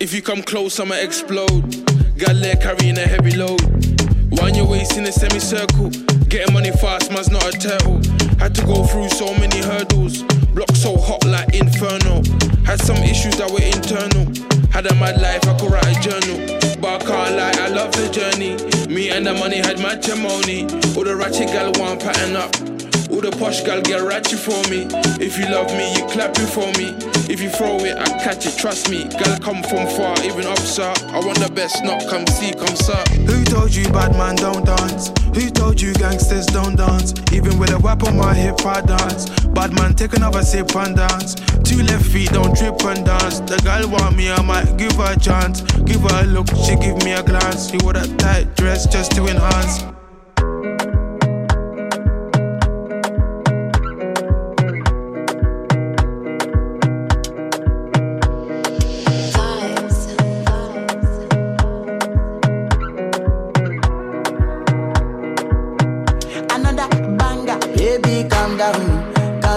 If 0.00 0.14
you 0.14 0.22
come 0.22 0.40
close, 0.42 0.80
I'ma 0.80 0.94
explode. 0.94 1.86
Got 2.16 2.36
leg 2.36 2.62
carrying 2.62 2.96
a 2.96 3.06
heavy 3.06 3.36
load. 3.36 3.99
Wind 4.32 4.56
your 4.56 4.66
waist 4.66 4.96
in 4.96 5.04
a 5.06 5.12
semicircle. 5.12 5.90
Getting 6.28 6.54
money 6.54 6.70
fast, 6.70 7.10
man's 7.10 7.30
not 7.30 7.44
a 7.44 7.58
turtle. 7.58 8.00
Had 8.38 8.54
to 8.54 8.64
go 8.64 8.84
through 8.84 9.08
so 9.08 9.34
many 9.34 9.58
hurdles. 9.58 10.22
Block 10.54 10.74
so 10.74 10.96
hot 10.96 11.24
like 11.24 11.54
inferno. 11.54 12.22
Had 12.64 12.80
some 12.80 12.96
issues 12.98 13.36
that 13.38 13.50
were 13.50 13.62
internal. 13.62 14.26
Had 14.70 14.86
a 14.86 14.94
mad 14.96 15.20
life, 15.20 15.46
I 15.46 15.58
could 15.58 15.72
write 15.72 15.96
a 15.96 16.00
journal. 16.00 16.38
But 16.80 17.02
I 17.02 17.06
can't 17.06 17.36
lie, 17.36 17.66
I 17.66 17.68
love 17.68 17.92
the 17.92 18.08
journey. 18.08 18.56
Me 18.92 19.10
and 19.10 19.26
the 19.26 19.34
money 19.34 19.58
had 19.58 19.78
matrimony. 19.80 20.62
All 20.96 21.04
the 21.04 21.16
ratchet 21.16 21.48
gal 21.48 21.72
want 21.76 22.00
pattern 22.00 22.36
up. 22.36 22.79
All 23.10 23.20
the 23.20 23.30
posh 23.32 23.62
gal 23.62 23.82
get 23.82 24.00
ratchet 24.02 24.38
for 24.38 24.62
me. 24.70 24.86
If 25.18 25.36
you 25.36 25.46
love 25.50 25.66
me, 25.74 25.92
you 25.94 26.06
clap 26.06 26.38
it 26.38 26.46
for 26.46 26.70
me. 26.78 26.94
If 27.26 27.40
you 27.42 27.50
throw 27.50 27.78
it, 27.78 27.98
I 27.98 28.06
catch 28.22 28.46
it, 28.46 28.56
trust 28.56 28.88
me. 28.88 29.04
Gal 29.08 29.38
come 29.38 29.62
from 29.62 29.86
far, 29.98 30.14
even 30.22 30.46
up, 30.46 30.58
sir. 30.58 30.92
I 31.10 31.18
want 31.18 31.38
the 31.38 31.50
best, 31.50 31.82
not 31.82 32.06
come 32.08 32.26
see, 32.26 32.52
come 32.52 32.76
sir. 32.76 33.02
Who 33.26 33.44
told 33.44 33.74
you 33.74 33.84
bad 33.90 34.12
man 34.14 34.36
don't 34.36 34.64
dance? 34.64 35.10
Who 35.34 35.50
told 35.50 35.80
you 35.80 35.92
gangsters 35.94 36.46
don't 36.46 36.76
dance? 36.76 37.14
Even 37.32 37.58
with 37.58 37.70
a 37.70 37.78
whip 37.78 38.02
on 38.04 38.16
my 38.16 38.34
hip, 38.34 38.64
I 38.64 38.80
dance. 38.80 39.28
Bad 39.58 39.74
man, 39.74 39.94
take 39.94 40.14
another 40.14 40.42
sip 40.42 40.74
and 40.76 40.96
dance. 40.96 41.34
Two 41.64 41.82
left 41.82 42.06
feet, 42.06 42.30
don't 42.30 42.56
trip 42.56 42.78
and 42.84 43.04
dance. 43.04 43.40
The 43.40 43.58
girl 43.62 43.90
want 43.90 44.16
me, 44.16 44.30
I 44.30 44.40
might 44.42 44.76
give 44.76 44.92
her 44.94 45.14
a 45.14 45.18
chance. 45.18 45.62
Give 45.82 46.00
her 46.02 46.22
a 46.22 46.26
look, 46.26 46.48
she 46.64 46.76
give 46.76 47.02
me 47.04 47.12
a 47.12 47.22
glance. 47.22 47.72
You 47.72 47.80
wore 47.82 47.94
that 47.94 48.18
tight 48.18 48.56
dress 48.56 48.86
just 48.86 49.12
to 49.12 49.26
enhance. 49.26 49.82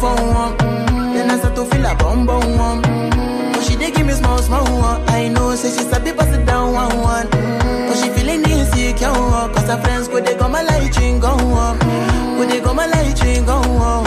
phone 0.00 0.28
one. 0.34 0.56
Mm-hmm. 0.58 1.14
Then 1.14 1.30
I 1.30 1.38
start 1.38 1.54
to 1.56 1.64
feel 1.64 1.86
a 1.86 1.94
bum 1.94 2.26
bum 2.26 2.56
one. 2.56 2.82
Mm-hmm. 2.82 3.52
But 3.52 3.62
she 3.64 3.76
did 3.76 3.94
give 3.94 4.06
me 4.06 4.12
small 4.12 4.38
small 4.38 4.64
one. 4.64 5.00
I 5.08 5.28
know, 5.28 5.54
say 5.54 5.70
she 5.70 5.84
a 5.84 6.12
pass 6.16 6.34
it 6.36 6.44
down 6.46 6.72
one 6.72 6.98
one. 7.00 7.26
Mm-hmm. 7.26 7.88
But 7.88 7.96
she 8.00 8.08
feeling 8.10 8.42
insecure. 8.50 9.12
Cause 9.54 9.68
her 9.68 9.80
friends 9.82 10.08
go 10.08 10.20
they 10.20 10.36
go 10.36 10.48
my 10.48 10.62
light 10.62 10.96
ring 10.98 11.20
go 11.20 11.32
one. 11.36 11.78
Go 12.36 12.44
they 12.46 12.60
go 12.60 12.74
my 12.74 12.86
light 12.86 13.20
ring 13.22 13.44
go 13.44 13.58
one. 13.60 14.05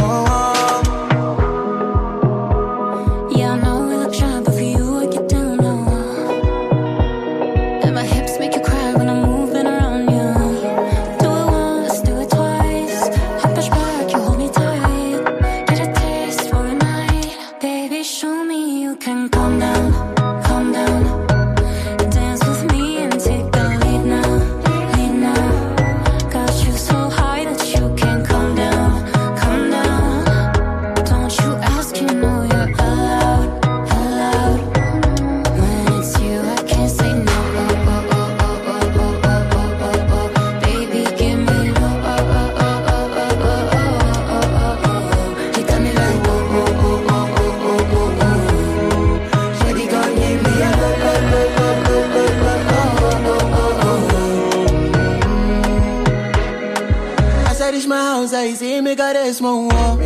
after 58.39 58.55
see 58.55 58.75
eh, 58.75 58.81
me 58.81 58.95
got 58.95 59.15
a 59.15 59.33
small 59.33 59.63
war. 59.63 59.99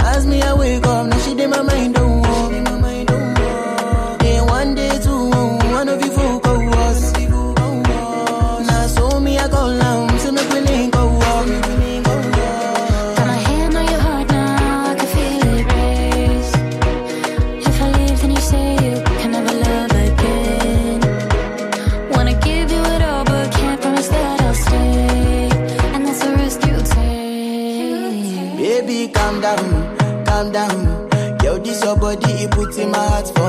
Ask 0.00 0.28
me, 0.28 0.42
I 0.42 0.54
wake 0.54 0.86
up, 0.86 1.06
now 1.06 1.18
she 1.18 1.34
did 1.34 1.48
my 1.48 1.62
mind. 1.62 1.93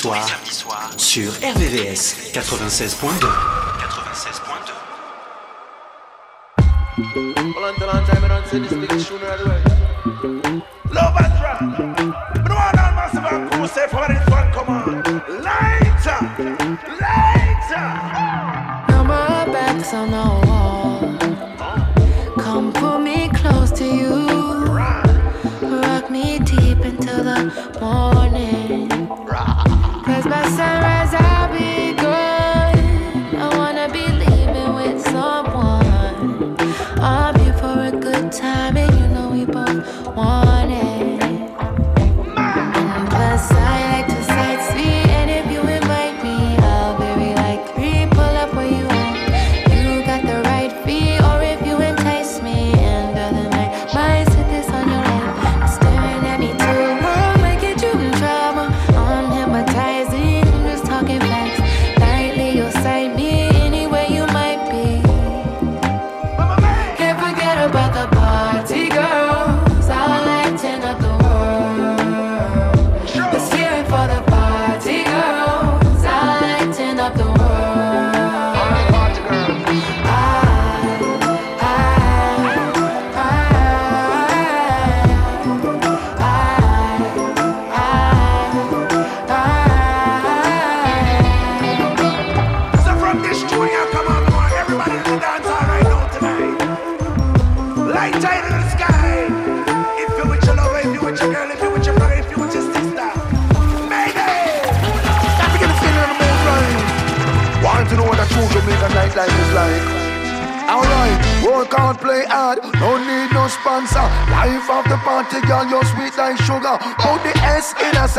soir, 0.00 0.26
sur 0.96 1.30
RVVS 1.32 2.32
96.2. 2.32 3.60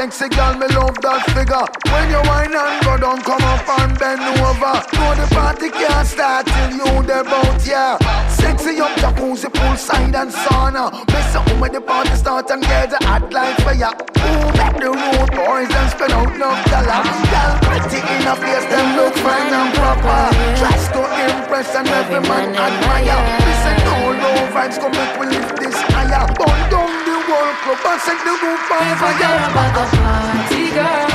Sexy 0.02 0.30
girl, 0.34 0.58
me 0.58 0.66
love 0.74 0.98
that 1.06 1.22
figure. 1.30 1.62
When 1.94 2.10
you 2.10 2.18
whine 2.26 2.58
and 2.58 2.82
go 2.82 2.98
down, 2.98 3.22
come 3.22 3.46
up 3.46 3.62
and 3.70 3.94
bend 4.02 4.18
over. 4.42 4.82
Know 4.98 5.14
the 5.14 5.30
party 5.30 5.70
can't 5.70 6.10
start 6.10 6.50
till 6.50 6.74
you 6.74 7.06
there 7.06 7.22
bout, 7.22 7.62
yeah. 7.62 8.02
Sexy 8.26 8.82
up 8.82 8.98
jacuzzi, 8.98 9.46
poolside 9.54 10.10
and 10.18 10.34
sauna. 10.34 10.90
Mess 11.14 11.38
up 11.38 11.46
oh, 11.46 11.62
when 11.62 11.70
the 11.70 11.82
party 11.86 12.18
start 12.18 12.50
and 12.50 12.66
get 12.66 12.90
the 12.90 12.98
hot 13.06 13.30
life 13.30 13.54
for 13.62 13.78
ya. 13.78 13.94
Move 14.26 14.50
back 14.58 14.74
the 14.82 14.90
road, 14.90 15.30
boys, 15.38 15.70
and 15.70 15.90
spin 15.94 16.10
out 16.18 16.34
no 16.34 16.50
dollar. 16.50 17.06
Girl, 17.30 17.54
pretty 17.62 18.02
in 18.02 18.26
a 18.26 18.34
face, 18.42 18.66
them 18.74 18.98
look 18.98 19.14
fine 19.22 19.54
and 19.54 19.70
proper. 19.78 20.34
Tries 20.58 20.90
to 20.98 21.02
impress 21.30 21.78
and 21.78 21.86
every 21.86 22.26
man 22.26 22.58
admire. 22.58 23.22
Listen, 23.46 23.78
no 23.86 24.18
low 24.18 24.50
vibes, 24.50 24.82
come 24.82 24.98
make 24.98 25.14
we 25.22 25.30
lift 25.30 25.62
this 25.62 25.78
higher. 25.94 26.26
Bun 26.42 27.01
whole 27.32 27.56
club 27.64 27.80
and 27.86 28.02
set 28.02 28.20
the 28.26 28.34
roof 28.44 28.72
on 28.72 28.98
fire. 29.00 29.72
The 29.78 29.86
party 29.96 30.72
girl. 30.72 31.11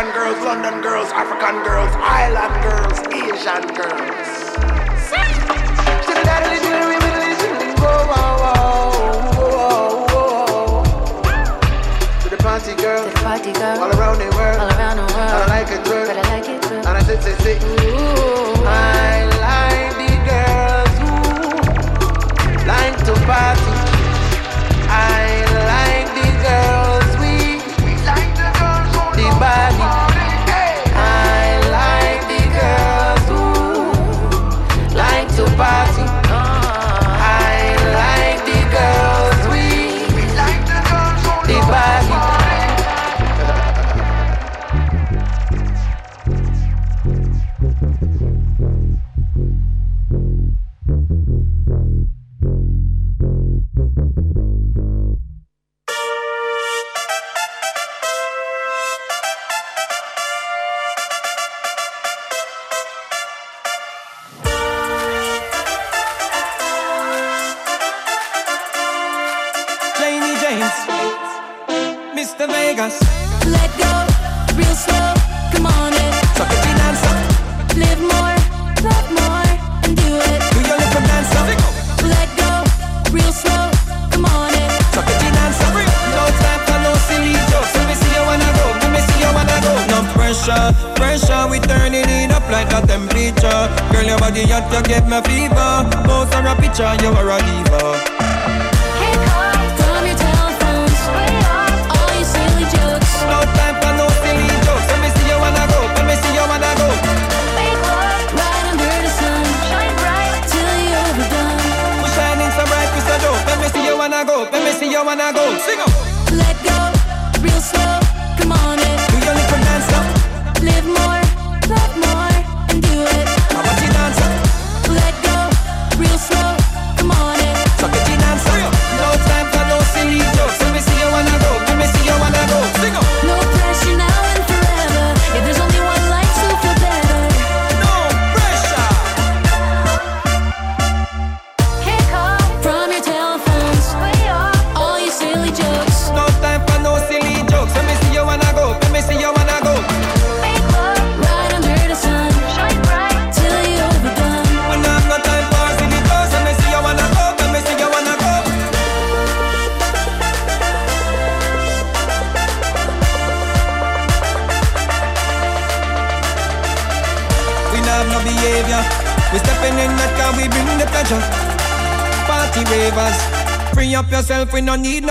American 0.00 0.22
girls, 0.22 0.44
London 0.44 0.80
girls, 0.80 1.12
African 1.12 1.62
girls, 1.62 1.90
island 2.00 2.62
girls, 2.64 3.00
Asian 3.12 3.68
girls. 3.76 4.28
Party 12.40 12.74
girl, 12.82 13.04
the 13.04 13.10
party 13.20 13.52
girl, 13.52 13.78
all 13.78 13.92
around 13.98 14.18
the 14.18 14.24
world, 14.34 14.58
all 14.58 14.68
around 14.70 14.96
the 14.96 15.02
world. 15.02 15.14
And 15.14 15.42
I 15.42 15.46
like 15.46 15.70
it, 15.70 15.84
girl, 15.84 16.06
but 16.06 16.16
I 16.16 16.22
like 16.34 16.48
it, 16.48 16.62
girl. 16.62 16.78
And 16.78 16.88
I 16.88 17.02
sit, 17.02 17.22
sit, 17.22 17.38
sit. 17.40 17.62
Ooh, 17.62 18.64
I 18.64 19.28
like 19.44 19.92
the 20.00 20.08
girls 20.24 20.94
who 22.48 22.66
like 22.66 22.96
to 23.04 23.12
party. 23.26 23.79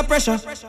the 0.02 0.08
pressure. 0.08 0.69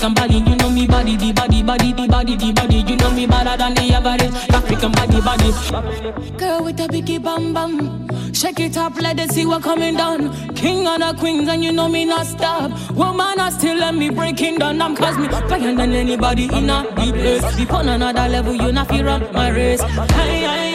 African 0.00 0.14
body. 0.14 0.50
You 0.50 0.56
know 0.56 0.70
me 0.70 0.86
body, 0.86 1.16
the 1.16 1.32
body, 1.32 1.62
body, 1.62 1.92
the 1.92 2.08
body, 2.08 2.36
the 2.36 2.52
body. 2.52 2.76
You 2.88 2.96
know 2.96 3.10
me 3.10 3.26
better 3.26 3.54
than 3.58 3.74
the 3.74 3.92
average 3.92 4.32
African 4.48 4.92
body, 4.92 5.20
body. 5.20 6.30
Girl 6.38 6.64
with 6.64 6.80
a 6.80 6.88
biggie 6.88 7.22
bam 7.22 7.52
bam. 7.52 8.08
Shake 8.32 8.60
it 8.60 8.78
up, 8.78 8.96
let 8.96 9.20
it 9.20 9.30
see 9.30 9.44
what 9.44 9.62
coming 9.62 9.96
down. 9.96 10.32
King 10.54 10.86
of 10.86 11.00
the 11.00 11.14
queens, 11.18 11.48
and 11.48 11.62
you 11.62 11.72
know 11.72 11.86
me 11.88 12.06
not 12.06 12.24
stop. 12.24 12.70
Woman, 12.92 13.38
I 13.38 13.50
still 13.50 13.76
let 13.76 13.94
me 13.94 14.08
breaking 14.08 14.58
down. 14.58 14.80
I'm 14.80 14.96
cause 14.96 15.18
me 15.18 15.26
higher 15.26 15.74
than 15.74 15.92
anybody 15.92 16.44
in 16.44 16.70
a 16.70 16.82
deep 16.96 17.14
place. 17.14 17.56
Deep 17.56 17.72
on 17.72 17.88
another 17.88 18.26
level, 18.28 18.54
you 18.54 18.72
not 18.72 18.88
feel 18.88 19.04
run 19.04 19.30
my 19.34 19.50
race. 19.50 19.82
I, 19.82 20.46
I, 20.46 20.69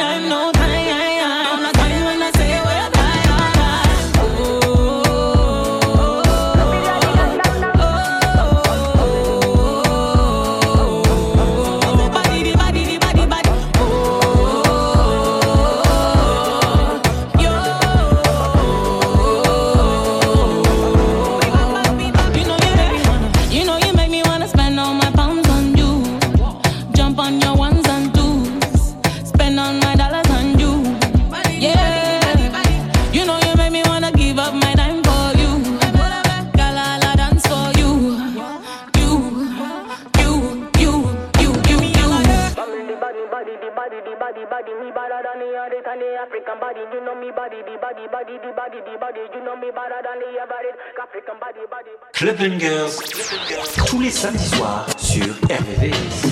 Club 52.14 52.38
Bangers, 52.38 52.92
tous 53.88 54.00
les 54.00 54.12
samedis 54.12 54.50
soirs 54.50 54.86
sur 54.98 55.26
RVVS. 55.50 56.26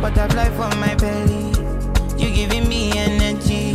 Butterfly 0.00 0.50
for 0.56 0.68
my 0.78 0.94
belly, 0.96 1.51
you 2.22 2.30
giving 2.30 2.68
me 2.68 2.92
energy. 2.96 3.72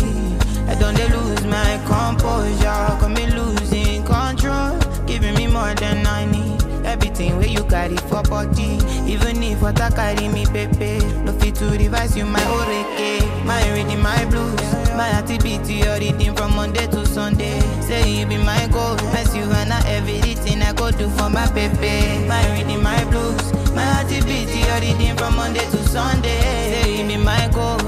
I 0.67 0.75
don't 0.75 0.97
lose 1.15 1.45
my 1.45 1.79
composure, 1.85 2.87
got 2.99 3.11
me 3.11 3.27
losing 3.31 4.03
control. 4.05 4.77
Giving 5.05 5.35
me 5.35 5.47
more 5.47 5.73
than 5.75 6.05
I 6.05 6.25
need. 6.25 6.61
Everything 6.85 7.35
where 7.37 7.47
you 7.47 7.63
carry 7.65 7.97
for 8.09 8.23
body, 8.23 8.79
even 9.05 9.43
if 9.43 9.61
what 9.61 9.79
I 9.81 9.89
carry 9.89 10.29
me, 10.29 10.45
baby. 10.45 11.03
No 11.25 11.33
fit 11.33 11.55
to 11.55 11.65
revise 11.65 12.15
you 12.15 12.25
my 12.25 12.39
oreke, 12.39 13.45
my 13.45 13.59
reading 13.73 14.01
my 14.01 14.23
blues, 14.25 14.61
my 14.95 15.09
activity, 15.09 15.75
your 15.75 15.97
reading 15.99 16.33
from 16.35 16.55
Monday 16.55 16.87
to 16.87 17.05
Sunday. 17.05 17.59
Say 17.81 18.19
you 18.19 18.25
be 18.25 18.37
my 18.37 18.67
goal, 18.71 18.95
mess 19.11 19.35
you 19.35 19.43
and 19.43 19.73
I 19.73 19.81
everything 19.89 20.61
I 20.61 20.71
go 20.73 20.91
do 20.91 21.09
for 21.09 21.29
my 21.29 21.51
baby. 21.51 22.25
My 22.25 22.41
reading 22.53 22.81
my 22.81 23.03
blues, 23.05 23.51
my 23.75 23.83
activity, 23.99 24.59
your 24.59 24.79
reading 24.79 25.17
from 25.17 25.35
Monday 25.35 25.65
to 25.71 25.77
Sunday. 25.89 26.39
Say 26.71 27.01
you 27.01 27.07
be 27.07 27.17
my 27.17 27.49
goal, 27.53 27.79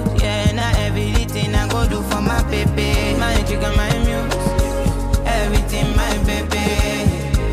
go 1.79 1.87
do 1.89 2.01
for 2.09 2.21
my 2.21 2.41
baby. 2.51 3.17
My 3.17 3.35
trigger, 3.47 3.71
my 3.75 3.91
muse, 4.03 4.35
everything 5.25 5.87
my 5.95 6.11
baby. 6.27 6.65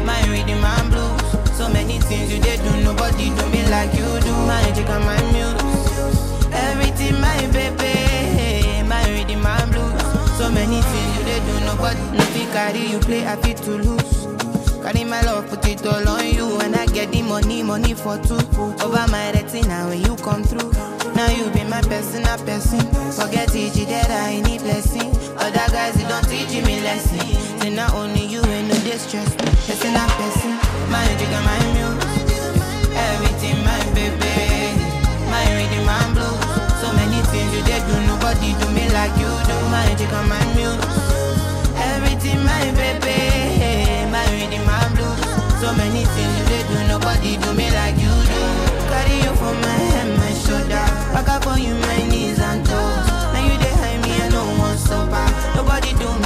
My 0.05 0.20
reading 0.31 0.61
my 0.61 0.83
blues, 0.91 1.57
so 1.57 1.68
many 1.68 1.99
things 2.01 2.33
you 2.33 2.41
did 2.41 2.61
do, 2.62 2.70
nobody 2.83 3.31
do 3.37 3.45
me 3.51 3.62
like 3.70 3.93
you 3.95 4.09
do. 4.27 4.33
My 4.51 4.62
trigger, 4.74 5.01
my 5.01 5.20
muse, 5.33 5.62
everything 6.53 7.20
my 7.20 7.39
baby. 7.53 8.83
My 8.89 9.03
reading 9.11 9.43
my 9.43 9.64
blues, 9.66 10.03
so 10.39 10.51
many 10.51 10.81
things 10.81 11.18
you 11.18 11.24
did 11.24 11.43
do, 11.47 11.55
nobody 11.64 12.01
nothing 12.16 12.49
carry 12.49 12.87
you 12.87 12.99
play, 12.99 13.27
I 13.27 13.37
fit 13.37 13.59
to 13.59 13.72
lose. 13.72 14.27
Carry 14.83 15.05
my 15.05 15.20
love, 15.22 15.49
put 15.49 15.66
it 15.68 15.85
all 15.87 16.09
on 16.09 16.27
you. 16.27 16.61
And 16.61 16.77
I 16.77 16.87
get 16.87 17.11
the 17.11 17.22
money, 17.22 17.62
money 17.62 17.95
for 17.95 18.18
two. 18.18 18.39
Over 18.85 19.05
my 19.11 19.33
retina 19.33 19.87
when 19.89 20.01
you 20.01 20.14
come 20.16 20.45
through. 20.45 20.95
Now 21.17 21.33
you 21.33 21.49
be 21.49 21.64
my 21.64 21.81
personal 21.81 22.37
person. 22.45 22.85
Forget 23.17 23.49
it, 23.57 23.73
that 23.89 24.11
I 24.12 24.39
need 24.45 24.61
blessing. 24.61 25.09
Other 25.41 25.64
guys, 25.73 25.97
they 25.97 26.05
don't 26.05 26.21
teach 26.29 26.53
me 26.61 26.85
lesson. 26.85 27.25
Say 27.57 27.73
not 27.73 27.95
only 27.95 28.27
you 28.29 28.45
ain't 28.45 28.69
no 28.69 28.77
distress. 28.85 29.25
Person 29.64 29.97
not 29.97 30.12
person. 30.21 30.53
My 30.93 31.09
jigger, 31.17 31.41
my 31.41 31.57
muse. 31.73 32.05
Everything, 32.93 33.57
my 33.64 33.81
baby. 33.97 34.77
My 35.33 35.41
reading, 35.57 35.89
my 35.89 35.97
blue. 36.12 36.37
So 36.85 36.93
many 36.93 37.25
things 37.33 37.49
you 37.49 37.64
did 37.64 37.81
do, 37.89 37.97
nobody 38.05 38.53
do 38.61 38.69
me 38.77 38.85
like 38.93 39.17
you 39.17 39.33
do. 39.49 39.57
My 39.73 39.89
jigger, 39.97 40.21
my 40.29 40.45
muse. 40.53 40.85
Everything, 41.97 42.45
my 42.45 42.61
baby. 42.77 44.05
My 44.12 44.21
reading, 44.37 44.64
my 44.69 44.85
blues. 44.93 45.17
So 45.64 45.73
many 45.81 46.05
things 46.05 46.33
you 46.37 46.45
did 46.45 46.64
do, 46.69 46.77
nobody 46.93 47.41
do 47.41 47.57
me 47.57 47.73
like 47.73 47.97
you 47.97 48.12
do. 48.12 48.43
Carry 48.93 49.17
you 49.25 49.33
for 49.41 49.57
my 49.64 49.77
head, 49.89 50.09
my 50.21 50.33
shoulder. 50.45 50.86
Back 51.17 51.29
up 51.31 51.47
on 51.47 51.62
you, 51.62 51.75
my 51.75 51.97
knees 52.11 52.39
and 52.39 52.61
toes. 52.67 53.07
Now 53.33 53.41
you 53.49 53.57
dey 53.59 53.73
hide 53.81 54.01
me, 54.05 54.12
I 54.21 54.29
don't 54.29 54.59
want 54.59 54.79
sober. 54.79 55.25
Nobody 55.57 55.93
do 55.97 56.09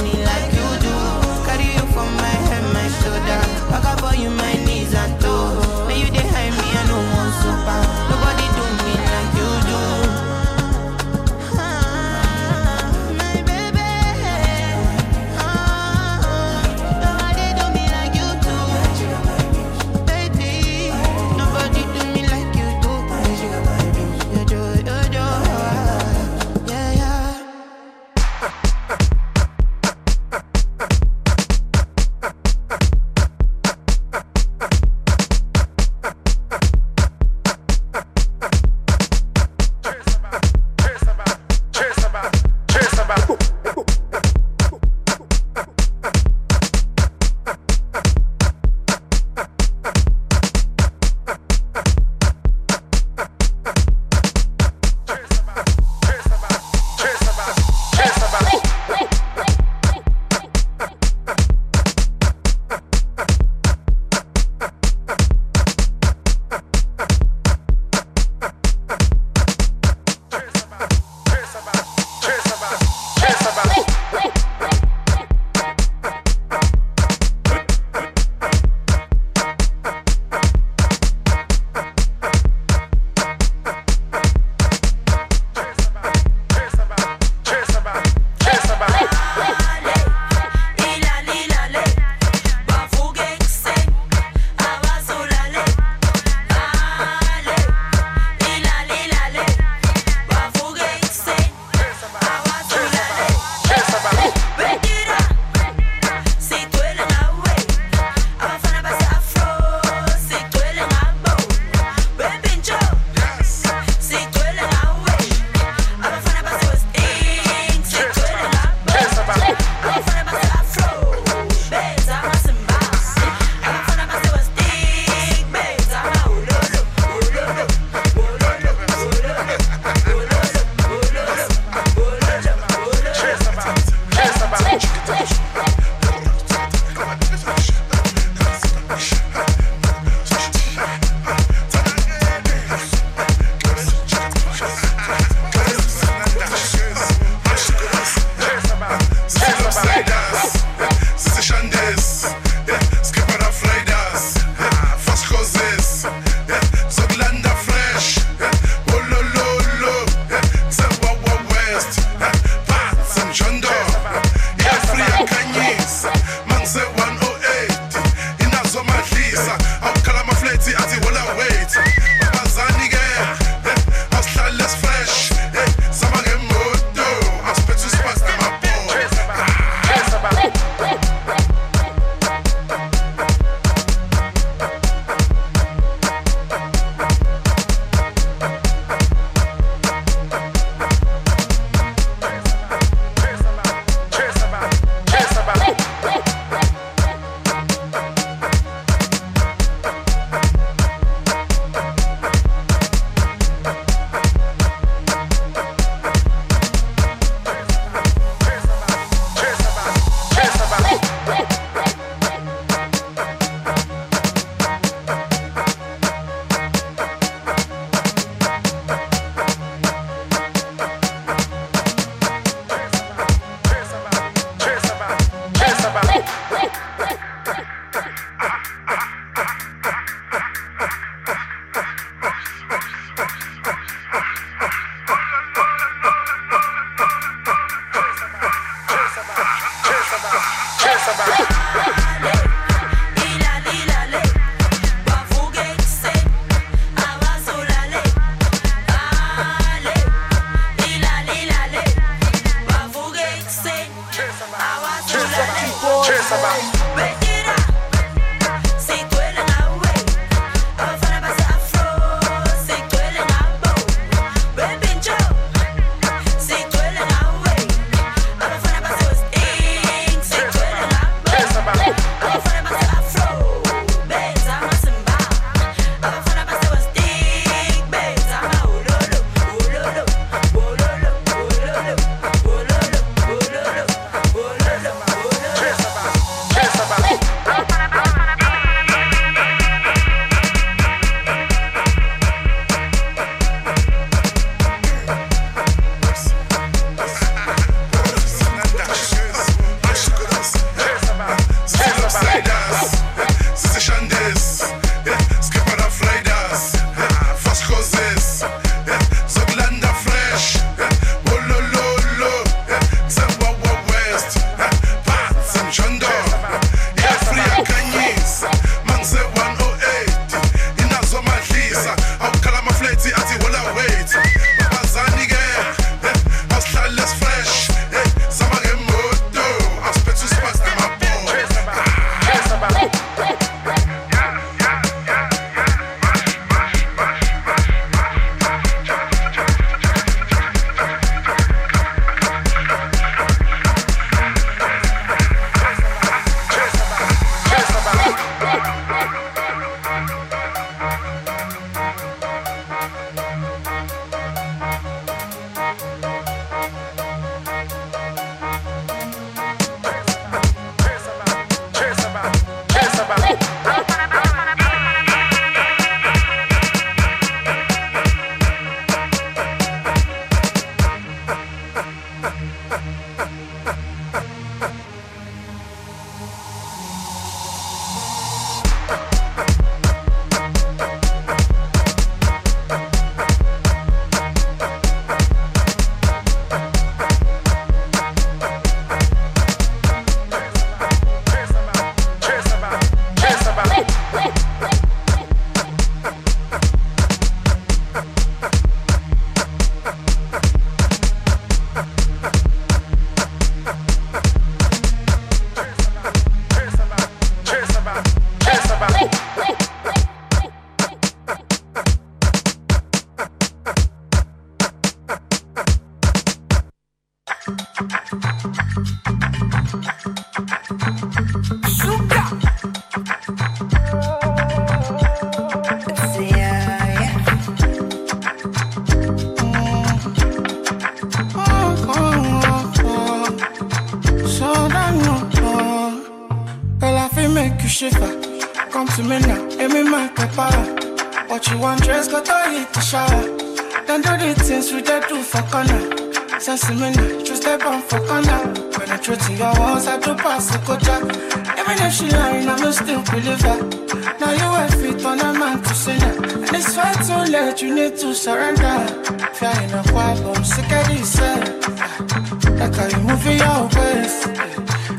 Now 453.11 454.31
you 454.31 454.39
have 454.39 454.73
fit 454.79 455.05
on 455.05 455.19
a 455.19 455.33
man 455.33 455.57
to 455.63 455.73
that. 455.99 456.17
And 456.47 456.55
it's 456.55 456.73
far 456.75 456.93
too 457.03 457.29
late, 457.31 457.61
you 457.61 457.75
need 457.75 457.97
to 457.97 458.15
surrender. 458.15 458.87
Fearing 459.33 459.71
a 459.73 459.81
I'm 459.97 460.43
sick 460.45 460.71
of 460.71 460.87
this. 460.87 461.19
eh. 461.19 462.59
Like 462.59 462.73
how 462.75 462.87
you 462.87 463.03
move 463.03 463.25
your 463.25 463.69
waist. 463.75 464.29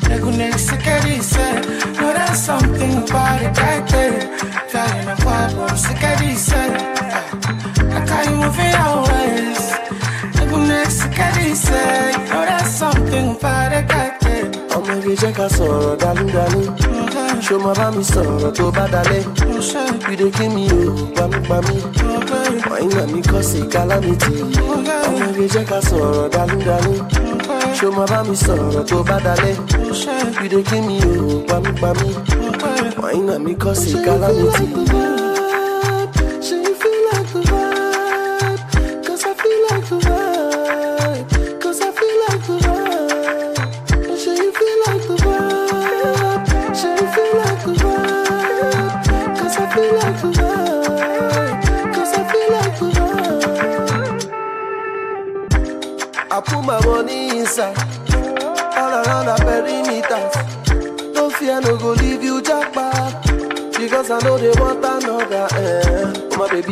Nego 0.09 0.31
nem 0.31 0.53
se 0.59 0.77
quer 0.77 1.01
dizer 1.03 1.55
No, 2.01 2.13
there's 2.13 2.39
something 2.39 2.99
about 2.99 3.41
it 3.41 3.57
right 3.59 3.89
there 3.89 4.29
Feeling 4.69 5.09
a 5.09 5.17
I'm 5.27 5.77
sick 5.79 6.03
of 6.03 6.19
this 6.19 6.53
eh? 6.53 6.69
Like 7.89 8.09
how 8.11 8.23
you 8.29 8.37
move 8.37 8.59
your 8.59 8.95
waist 9.09 9.73
Nego 10.37 10.59
nem 10.59 10.85
se 10.91 11.09
quer 11.09 11.33
dizer 11.33 12.13
No, 12.29 12.45
there's 12.45 12.69
something 12.77 13.37
about 13.37 13.73
it 13.73 13.91
right 13.95 14.21
there 14.21 14.51
ọmọge 14.77 15.13
jẹ́ 15.21 15.33
ká 15.37 15.47
sọ̀rọ̀ 15.57 15.97
dálúdálú 16.03 16.63
ṣó 17.47 17.59
máa 17.65 17.75
bá 17.79 17.91
mi 17.97 18.03
sọ̀rọ̀ 18.13 18.51
tó 18.57 18.65
bá 18.77 18.85
dalẹ̀? 18.93 19.25
Ìdè 20.13 20.27
kí 20.37 20.45
mi 20.55 20.65
ò 20.69 20.83
gbámígbámí 21.15 21.77
wàyínà 22.71 23.03
mi 23.13 23.21
kọ́ 23.31 23.43
sí 23.49 23.59
kálámìtì 23.73 24.33
ọmọge 25.09 25.45
jẹ́ 25.53 25.65
ká 25.71 25.79
sọ̀rọ̀ 25.89 26.29
dálúdálú 26.35 26.95
ṣó 27.79 27.87
máa 27.97 28.07
bá 28.11 28.19
mi 28.29 28.37
sọ̀rọ̀ 28.45 28.85
tó 28.91 28.97
bá 29.09 29.17
dalẹ̀? 29.27 29.57
Ìdè 30.45 30.61
kí 30.69 30.79
mi 30.87 30.97
ò 31.11 31.15
gbámígbámí 31.47 32.09
wàyínà 33.03 33.35
mi 33.45 33.53
kọ́ 33.63 33.75
sí 33.81 33.91
kálámìtì. 34.05 34.65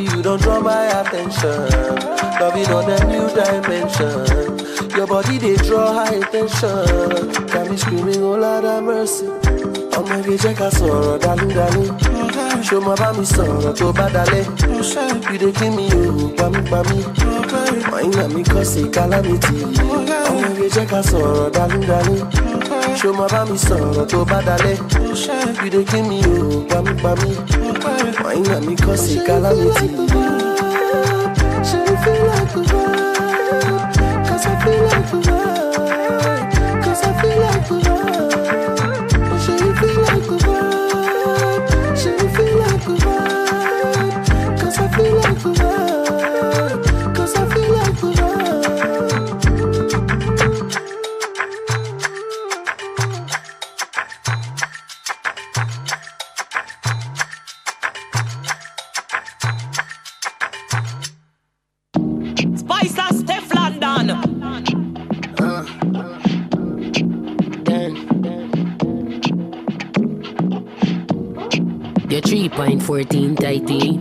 You 0.03 0.22
don't 0.22 0.40
draw 0.40 0.61
my 0.61 0.86
attention. 1.01 1.68
Loving 2.40 2.66
on 2.72 2.90
a 2.90 2.98
new 3.11 3.26
dimension. 3.34 4.90
Your 4.96 5.07
body 5.07 5.38
they 5.38 5.57
draw 5.57 5.92
high 5.92 6.14
attention. 6.14 7.46
Got 7.46 7.70
me 7.70 7.76
screaming, 7.76 8.22
oh 8.22 8.36
Lord 8.36 8.64
have 8.64 8.84
mercy. 8.84 9.26
ọmọge 10.01 10.34
jẹ́ 10.42 10.55
ká 10.59 10.68
sọ̀rọ̀ 10.78 11.18
dálúdálú 11.24 11.82
ṣó 12.66 12.76
máa 12.86 12.96
bá 13.01 13.09
mi 13.16 13.24
sọ̀rọ̀ 13.34 13.72
tó 13.78 13.86
bá 13.98 14.07
dalẹ̀ 14.14 14.46
ìdè 15.34 15.48
kí 15.59 15.66
mi 15.76 15.84
ò 16.01 16.05
gbámígbámí 16.36 16.98
wàyínà 17.92 18.24
mi 18.34 18.42
kọ́ 18.53 18.62
sí 18.70 18.82
kálámìtì 18.94 19.57
ọmọge 20.30 20.66
jẹ́ 20.74 20.86
ká 20.92 21.01
sọ̀rọ̀ 21.11 21.51
dálúdálú 21.57 22.16
Show 22.98 23.12
my 23.14 23.26
bá 23.32 23.44
mi 23.51 23.57
sọ̀rọ̀ 23.59 24.05
tó 24.11 24.24
bá 24.30 24.38
dalẹ̀. 24.46 24.76
You 25.64 25.70
dey 25.70 25.84
give 25.84 26.07
me 26.09 26.20
oh, 26.26 26.66
o, 26.66 27.70
pami-pami. 28.23 28.25
Wine 28.25 28.49
na 28.49 28.61
mi 28.61 28.77
cause 28.77 29.16
a 29.16 29.25
calamity. 29.25 29.89
Feel 32.01 32.27
like 32.27 32.53
the 32.55 32.62
vibe? 32.62 34.27
Cause 34.27 34.47
I 34.47 34.64
feel 34.64 34.85
like 34.85 35.11
the 35.11 35.16
vibe. 35.18 35.39
3.14 72.91 73.38
tighty. 73.38 73.97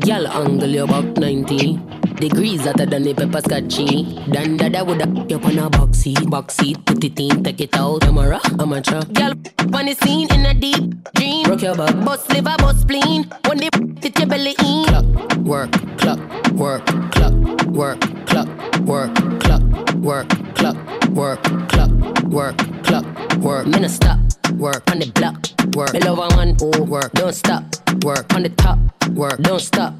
Girl 0.00 0.26
angle 0.28 0.70
you 0.70 0.84
about 0.84 1.04
90. 1.18 1.76
Degrees 2.14 2.64
hotter 2.64 2.86
than 2.86 3.02
the 3.02 3.12
pepper 3.12 3.42
scotchy. 3.42 4.18
Dan 4.32 4.56
dada 4.56 4.82
woulda 4.82 5.04
you 5.28 5.36
up 5.36 5.44
on 5.44 5.58
a 5.58 5.68
box 5.68 5.98
seat. 5.98 6.30
Box 6.30 6.56
seat, 6.56 6.78
put 6.86 7.04
it 7.04 7.20
in, 7.20 7.44
take 7.44 7.60
it 7.60 7.76
out. 7.76 8.00
Camera, 8.00 8.40
amateur. 8.58 9.02
Girl 9.12 9.34
on 9.74 9.84
the 9.84 9.94
scene 10.02 10.26
in 10.32 10.46
a 10.46 10.54
deep 10.54 11.12
dream. 11.12 11.44
Rock 11.50 11.60
your 11.60 11.76
back. 11.76 11.94
Bust 12.02 12.32
liver, 12.32 12.56
bust 12.56 12.80
spleen. 12.80 13.30
When 13.46 13.58
they 13.58 13.68
fit 14.00 14.18
your 14.18 14.26
belly 14.26 14.54
in. 14.64 14.86
Clock, 14.86 15.36
work, 15.44 15.72
clock, 15.98 16.20
work, 16.52 16.86
clock, 17.12 17.34
work, 17.66 18.00
clock, 18.24 18.48
work, 18.86 19.14
clock, 19.40 19.62
work, 19.96 20.28
clock, 20.54 20.76
work, 21.10 21.42
clock, 21.68 21.90
work, 22.24 22.56
clock, 22.84 23.04
work. 23.36 23.66
Me 23.66 23.80
no 23.80 23.88
stop. 23.88 24.18
Work 24.56 24.90
on 24.90 25.00
the 25.00 25.10
block, 25.12 25.36
work. 25.76 25.92
Me 25.92 26.00
love 26.00 26.18
a 26.18 26.36
one 26.36 26.56
oh 26.62 26.82
work, 26.84 27.12
don't 27.12 27.34
stop. 27.34 27.64
Work. 28.04 28.32
On 28.34 28.42
the 28.42 28.48
top, 28.48 28.78
work, 29.10 29.38
don't 29.40 29.60
stop. 29.60 29.92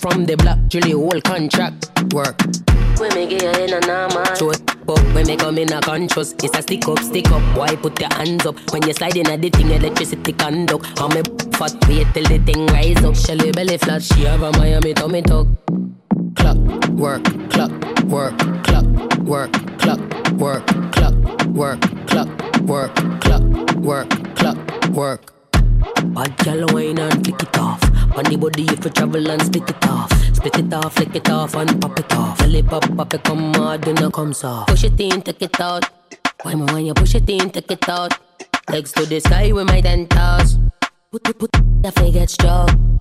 From 0.00 0.24
the 0.24 0.36
block, 0.36 0.58
Julie 0.68 0.92
whole 0.92 1.20
contract, 1.20 1.90
work. 2.14 2.40
When 2.98 3.14
me 3.14 3.26
get 3.26 3.58
in 3.58 3.74
a 3.74 3.80
normal 3.86 4.24
Show 4.36 4.50
it. 4.50 4.70
Up 4.88 4.98
when 5.14 5.26
me 5.26 5.36
come 5.36 5.58
in 5.58 5.72
a 5.72 5.80
conscious 5.80 6.34
It's 6.42 6.56
a 6.58 6.62
stick 6.62 6.88
up, 6.88 6.98
stick 6.98 7.30
up. 7.30 7.42
Why 7.56 7.76
put 7.76 8.00
your 8.00 8.12
hands 8.14 8.46
up? 8.46 8.58
When 8.72 8.82
you 8.82 8.92
slide 8.94 9.16
in 9.16 9.28
a 9.28 9.36
the 9.36 9.50
thing 9.50 9.70
Electricity 9.70 10.32
conduct 10.32 10.98
How 10.98 11.08
me 11.08 11.22
fat? 11.52 11.72
Wait 11.88 12.06
till 12.14 12.24
the 12.24 12.38
thing 12.38 12.66
rise 12.68 13.04
up. 13.04 13.14
Shelly 13.14 13.52
belly 13.52 13.76
flat 13.78 14.02
She 14.02 14.22
have 14.24 14.42
a 14.42 14.50
Miami 14.52 14.94
tummy 14.94 15.22
tuck. 15.22 15.46
Clock, 16.36 16.56
work, 16.88 17.24
clock, 17.50 17.70
work, 18.04 18.38
clock, 18.64 18.84
work, 19.18 19.52
clock, 19.78 20.00
work, 20.32 20.66
clock, 20.92 21.46
work, 21.46 21.80
clock, 22.06 22.60
work, 22.62 22.94
clock, 23.20 23.74
work, 23.76 24.08
clock, 24.36 24.88
work. 24.88 25.41
Bad 26.14 26.36
gal 26.38 26.66
wine 26.72 26.98
and 26.98 27.24
flick 27.24 27.42
it 27.42 27.58
off. 27.58 27.82
On 28.16 28.24
the 28.24 28.36
body 28.36 28.64
if 28.64 28.84
you 28.84 28.90
travel 28.90 29.30
and 29.30 29.42
split 29.42 29.70
it 29.70 29.86
off. 29.88 30.10
Split 30.34 30.58
it 30.58 30.72
off, 30.74 30.94
flick 30.94 31.14
it 31.14 31.30
off 31.30 31.54
and 31.54 31.80
pop 31.80 31.98
it 31.98 32.12
off. 32.14 32.38
Belly 32.38 32.62
pop, 32.62 32.96
pop 32.96 33.14
it 33.14 33.24
come 33.24 33.54
hard, 33.54 33.82
then 33.82 34.02
it 34.02 34.12
comes 34.12 34.44
off. 34.44 34.66
Push 34.66 34.84
it 34.84 35.00
in, 35.00 35.22
take 35.22 35.42
it 35.42 35.60
out. 35.60 35.84
Why 36.42 36.54
me 36.54 36.64
when 36.72 36.86
you 36.86 36.94
push 36.94 37.14
it 37.14 37.28
in, 37.28 37.50
take 37.50 37.70
it 37.70 37.88
out. 37.88 38.12
Legs 38.68 38.92
to 38.92 39.06
the 39.06 39.20
sky 39.20 39.52
with 39.52 39.66
my 39.66 39.80
ten 39.80 40.06
toes. 40.08 40.58
Put, 41.10 41.24
put, 41.24 41.38
put, 41.38 41.52
the 41.52 42.10
get 42.12 42.30
strong. 42.30 43.00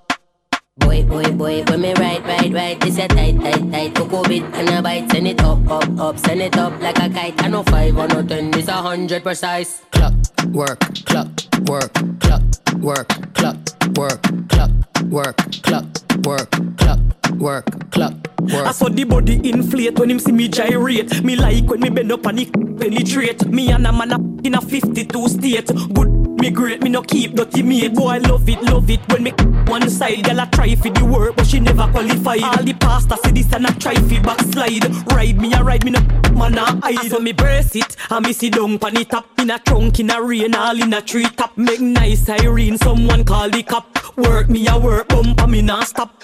Boy, 0.78 1.04
boy, 1.04 1.32
boy, 1.32 1.64
when 1.64 1.82
me 1.82 1.94
ride, 1.94 2.26
ride, 2.26 2.54
ride, 2.54 2.82
this 2.82 2.98
a 2.98 3.08
tight, 3.08 3.40
tight, 3.40 3.72
tight. 3.72 3.96
Cocoa 3.96 4.24
bit 4.24 4.44
and 4.44 4.70
a 4.70 4.82
bite, 4.82 5.12
send 5.12 5.28
it 5.28 5.42
up, 5.42 5.70
up, 5.70 6.00
up, 6.00 6.18
send 6.18 6.42
it 6.42 6.58
up 6.58 6.80
like 6.82 6.98
a 7.00 7.10
kite. 7.10 7.44
I 7.44 7.48
know 7.50 7.64
five 7.64 7.98
or 7.98 8.08
no 8.08 8.24
ten, 8.24 8.52
this 8.52 8.68
a 8.68 8.74
hundred 8.74 9.24
precise. 9.24 9.82
Clock, 9.92 10.14
work, 10.52 10.80
clock, 11.06 11.30
work, 11.66 11.94
clock, 12.20 12.42
work, 12.80 13.08
clock, 13.34 13.58
work, 13.96 14.22
clock, 14.50 14.72
work, 15.10 15.38
clock, 15.64 15.86
work, 16.26 16.52
clock, 16.78 17.00
work, 17.38 17.92
clock, 17.92 18.14
work. 18.40 18.68
I 18.68 18.72
saw 18.72 18.90
the 18.90 19.04
body 19.04 19.50
inflate 19.50 20.00
when 20.00 20.12
him 20.12 20.20
see 20.20 20.32
me 20.32 20.48
gyrate. 20.48 21.24
Me 21.24 21.36
like 21.36 21.66
when 21.70 21.82
me 21.82 21.90
bend 21.90 22.12
up 22.12 22.26
and 22.26 22.40
it 22.40 22.54
penetrate. 22.54 23.46
Me 23.48 23.72
and 23.72 23.86
a 23.86 23.92
man 23.92 24.14
up 24.14 24.22
in 24.44 24.56
a 24.56 24.62
52 24.62 25.28
state. 25.28 25.68
Good, 25.94 26.11
me 26.42 26.50
great, 26.50 26.82
me 26.82 26.90
no 26.90 27.04
keep 27.04 27.36
dirty 27.36 27.62
mate. 27.62 27.94
Boy, 27.94 28.08
I 28.08 28.18
love 28.18 28.50
it, 28.50 28.62
love 28.64 28.90
it 28.90 29.00
when 29.10 29.24
me 29.24 29.32
one 29.68 29.90
side. 29.90 30.24
Girl, 30.24 30.42
I 30.42 30.46
try 30.46 30.76
for 30.76 30.90
the 30.90 31.06
work, 31.06 31.36
but 31.36 31.46
she 31.46 31.60
never 31.60 31.88
qualified. 31.88 32.44
All 32.44 32.64
the 32.64 32.74
pasta 32.74 33.18
see 33.24 33.32
this 33.32 33.54
and 33.54 33.68
I 33.68 33.72
try 33.74 33.94
for 33.94 34.22
backslide. 34.22 34.86
Ride 35.14 35.40
me, 35.40 35.54
I 35.54 35.62
ride 35.62 35.86
me 35.86 35.92
no 35.92 36.00
man 36.34 36.58
I 36.58 36.80
hide. 36.82 37.12
So 37.12 37.20
me 37.20 37.32
brace 37.32 37.76
it, 37.76 37.96
I 38.10 38.20
me 38.20 38.34
sit 38.34 38.54
down 38.54 38.80
pan 38.80 38.98
it 38.98 39.14
up 39.14 39.28
in 39.40 39.52
a 39.52 39.60
trunk 39.60 40.00
in 40.00 40.10
a 40.10 40.22
rain, 40.22 40.56
all 40.56 40.82
in 40.82 40.94
a 40.94 41.02
tree 41.02 41.26
top. 41.26 41.56
Make 41.58 41.80
nice 41.80 42.28
Irene, 42.28 42.78
someone 42.78 43.24
call 43.24 43.50
the 43.50 43.62
cop. 43.62 44.18
Work 44.18 44.50
me 44.50 44.68
a 44.68 44.78
work, 44.80 45.10
bump 45.10 45.40
and 45.42 45.52
me 45.52 45.62
not 45.62 45.88
stop. 45.88 46.24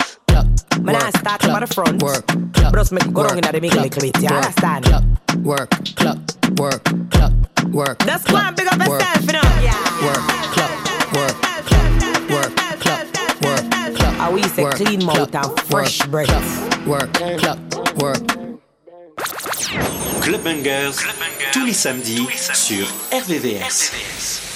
Man, 0.81 0.95
I 0.95 1.09
start 1.11 1.43
up 1.45 1.61
at 1.61 1.67
the 1.67 1.73
front. 1.73 2.01
Work, 2.01 2.25
Bros 2.71 2.91
make 2.91 3.11
go 3.13 3.23
wrong 3.23 3.37
in 3.37 3.43
the 3.43 3.59
middle 3.61 3.81
little 3.81 4.01
bit. 4.01 4.21
You 4.21 4.29
understand? 4.29 4.85
Work, 5.43 5.69
clock, 5.95 6.17
work, 6.57 6.83
clock, 7.11 7.33
work. 7.71 7.99
That's 7.99 8.29
why 8.31 8.51
big 8.51 8.67
up 8.67 8.77
yourself, 8.77 9.21
you 9.25 9.33
know. 9.33 9.41
Yeah. 9.61 10.05
Work, 10.05 10.23
clock, 10.53 10.73
work, 11.13 11.35
clock, 11.67 12.29
work, 12.29 12.55
clock, 12.79 13.07
work, 13.41 13.95
clock. 13.95 14.13
How 14.15 14.31
we 14.31 14.43
say 14.43 14.63
work, 14.63 14.75
clean 14.75 15.05
mouth 15.05 15.31
clock, 15.31 15.45
and 15.45 15.59
fresh 15.61 15.99
work, 16.01 16.11
breath. 16.11 16.27
clock, 16.27 16.87
Work, 16.87 17.13
clock, 17.39 17.59
work. 18.01 18.27
Club 20.21 20.41
Bangers, 20.43 20.95
tous 21.53 21.65
les 21.65 21.73
samedis 21.73 22.27
sur 22.53 22.85
RVVS. 23.11 24.46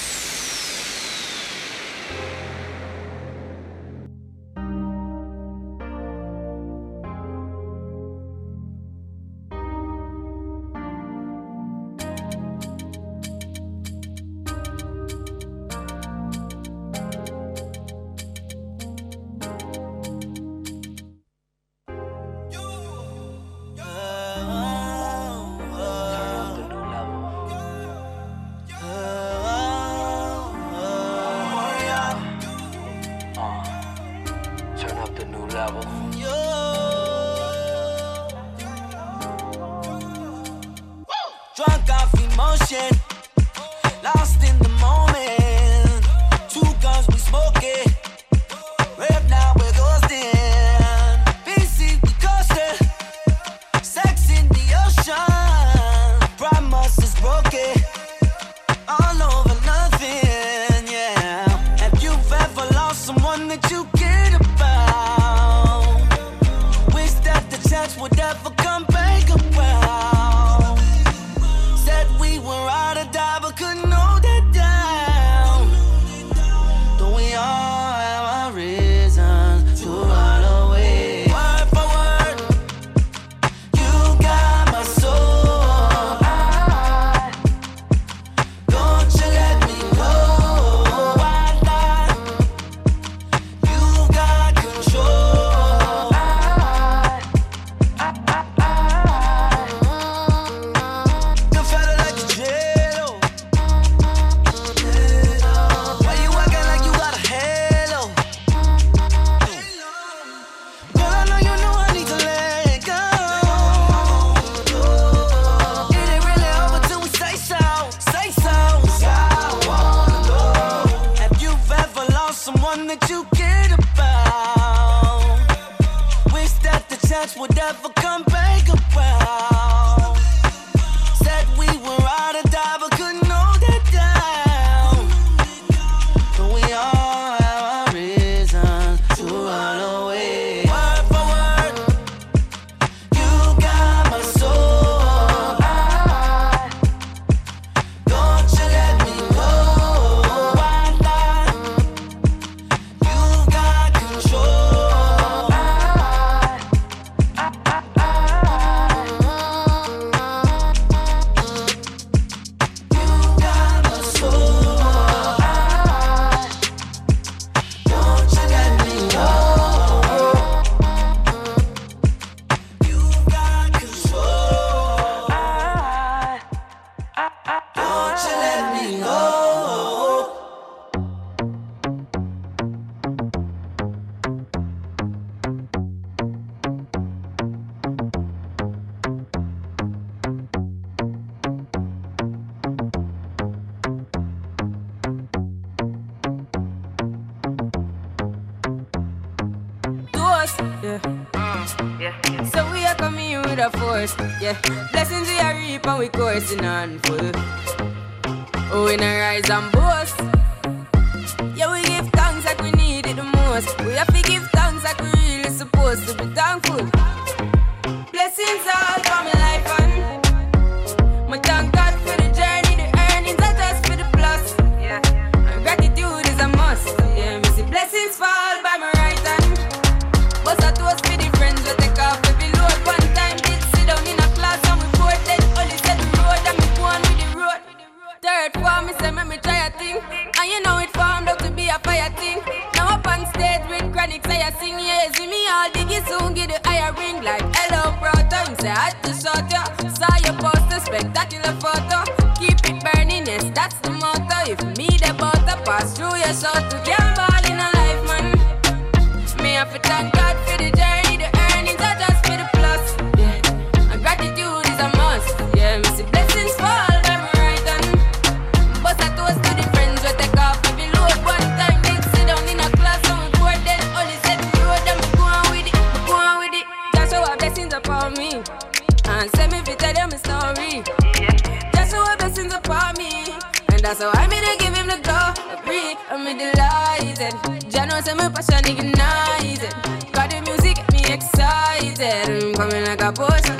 So 283.93 284.09
I 284.13 284.25
mean, 284.27 284.41
I 284.41 284.55
give 284.57 284.73
him 284.73 284.87
the 284.87 284.97
go. 285.03 285.11
a 285.11 285.61
breathe, 285.65 285.97
I'm 286.09 286.23
me 286.23 286.31
delighted. 286.33 287.33
Jano 287.69 288.01
say 288.01 288.13
my 288.13 288.29
passion 288.29 288.65
ignited. 288.65 289.73
Got 290.13 290.29
the 290.29 290.41
music, 290.47 290.77
get 290.77 290.93
me 290.93 291.13
excited. 291.13 292.29
I'm 292.29 292.53
coming 292.55 292.85
like 292.85 293.01
a 293.01 293.11
potion. 293.11 293.57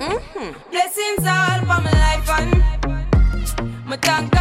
Mm-hmm. 0.00 0.70
Blessings 0.72 1.24
all 1.24 1.60
for 1.60 1.80
my 1.86 1.92
life 1.92 2.28
and 2.30 3.86
my 3.86 3.96
tongue. 3.98 4.39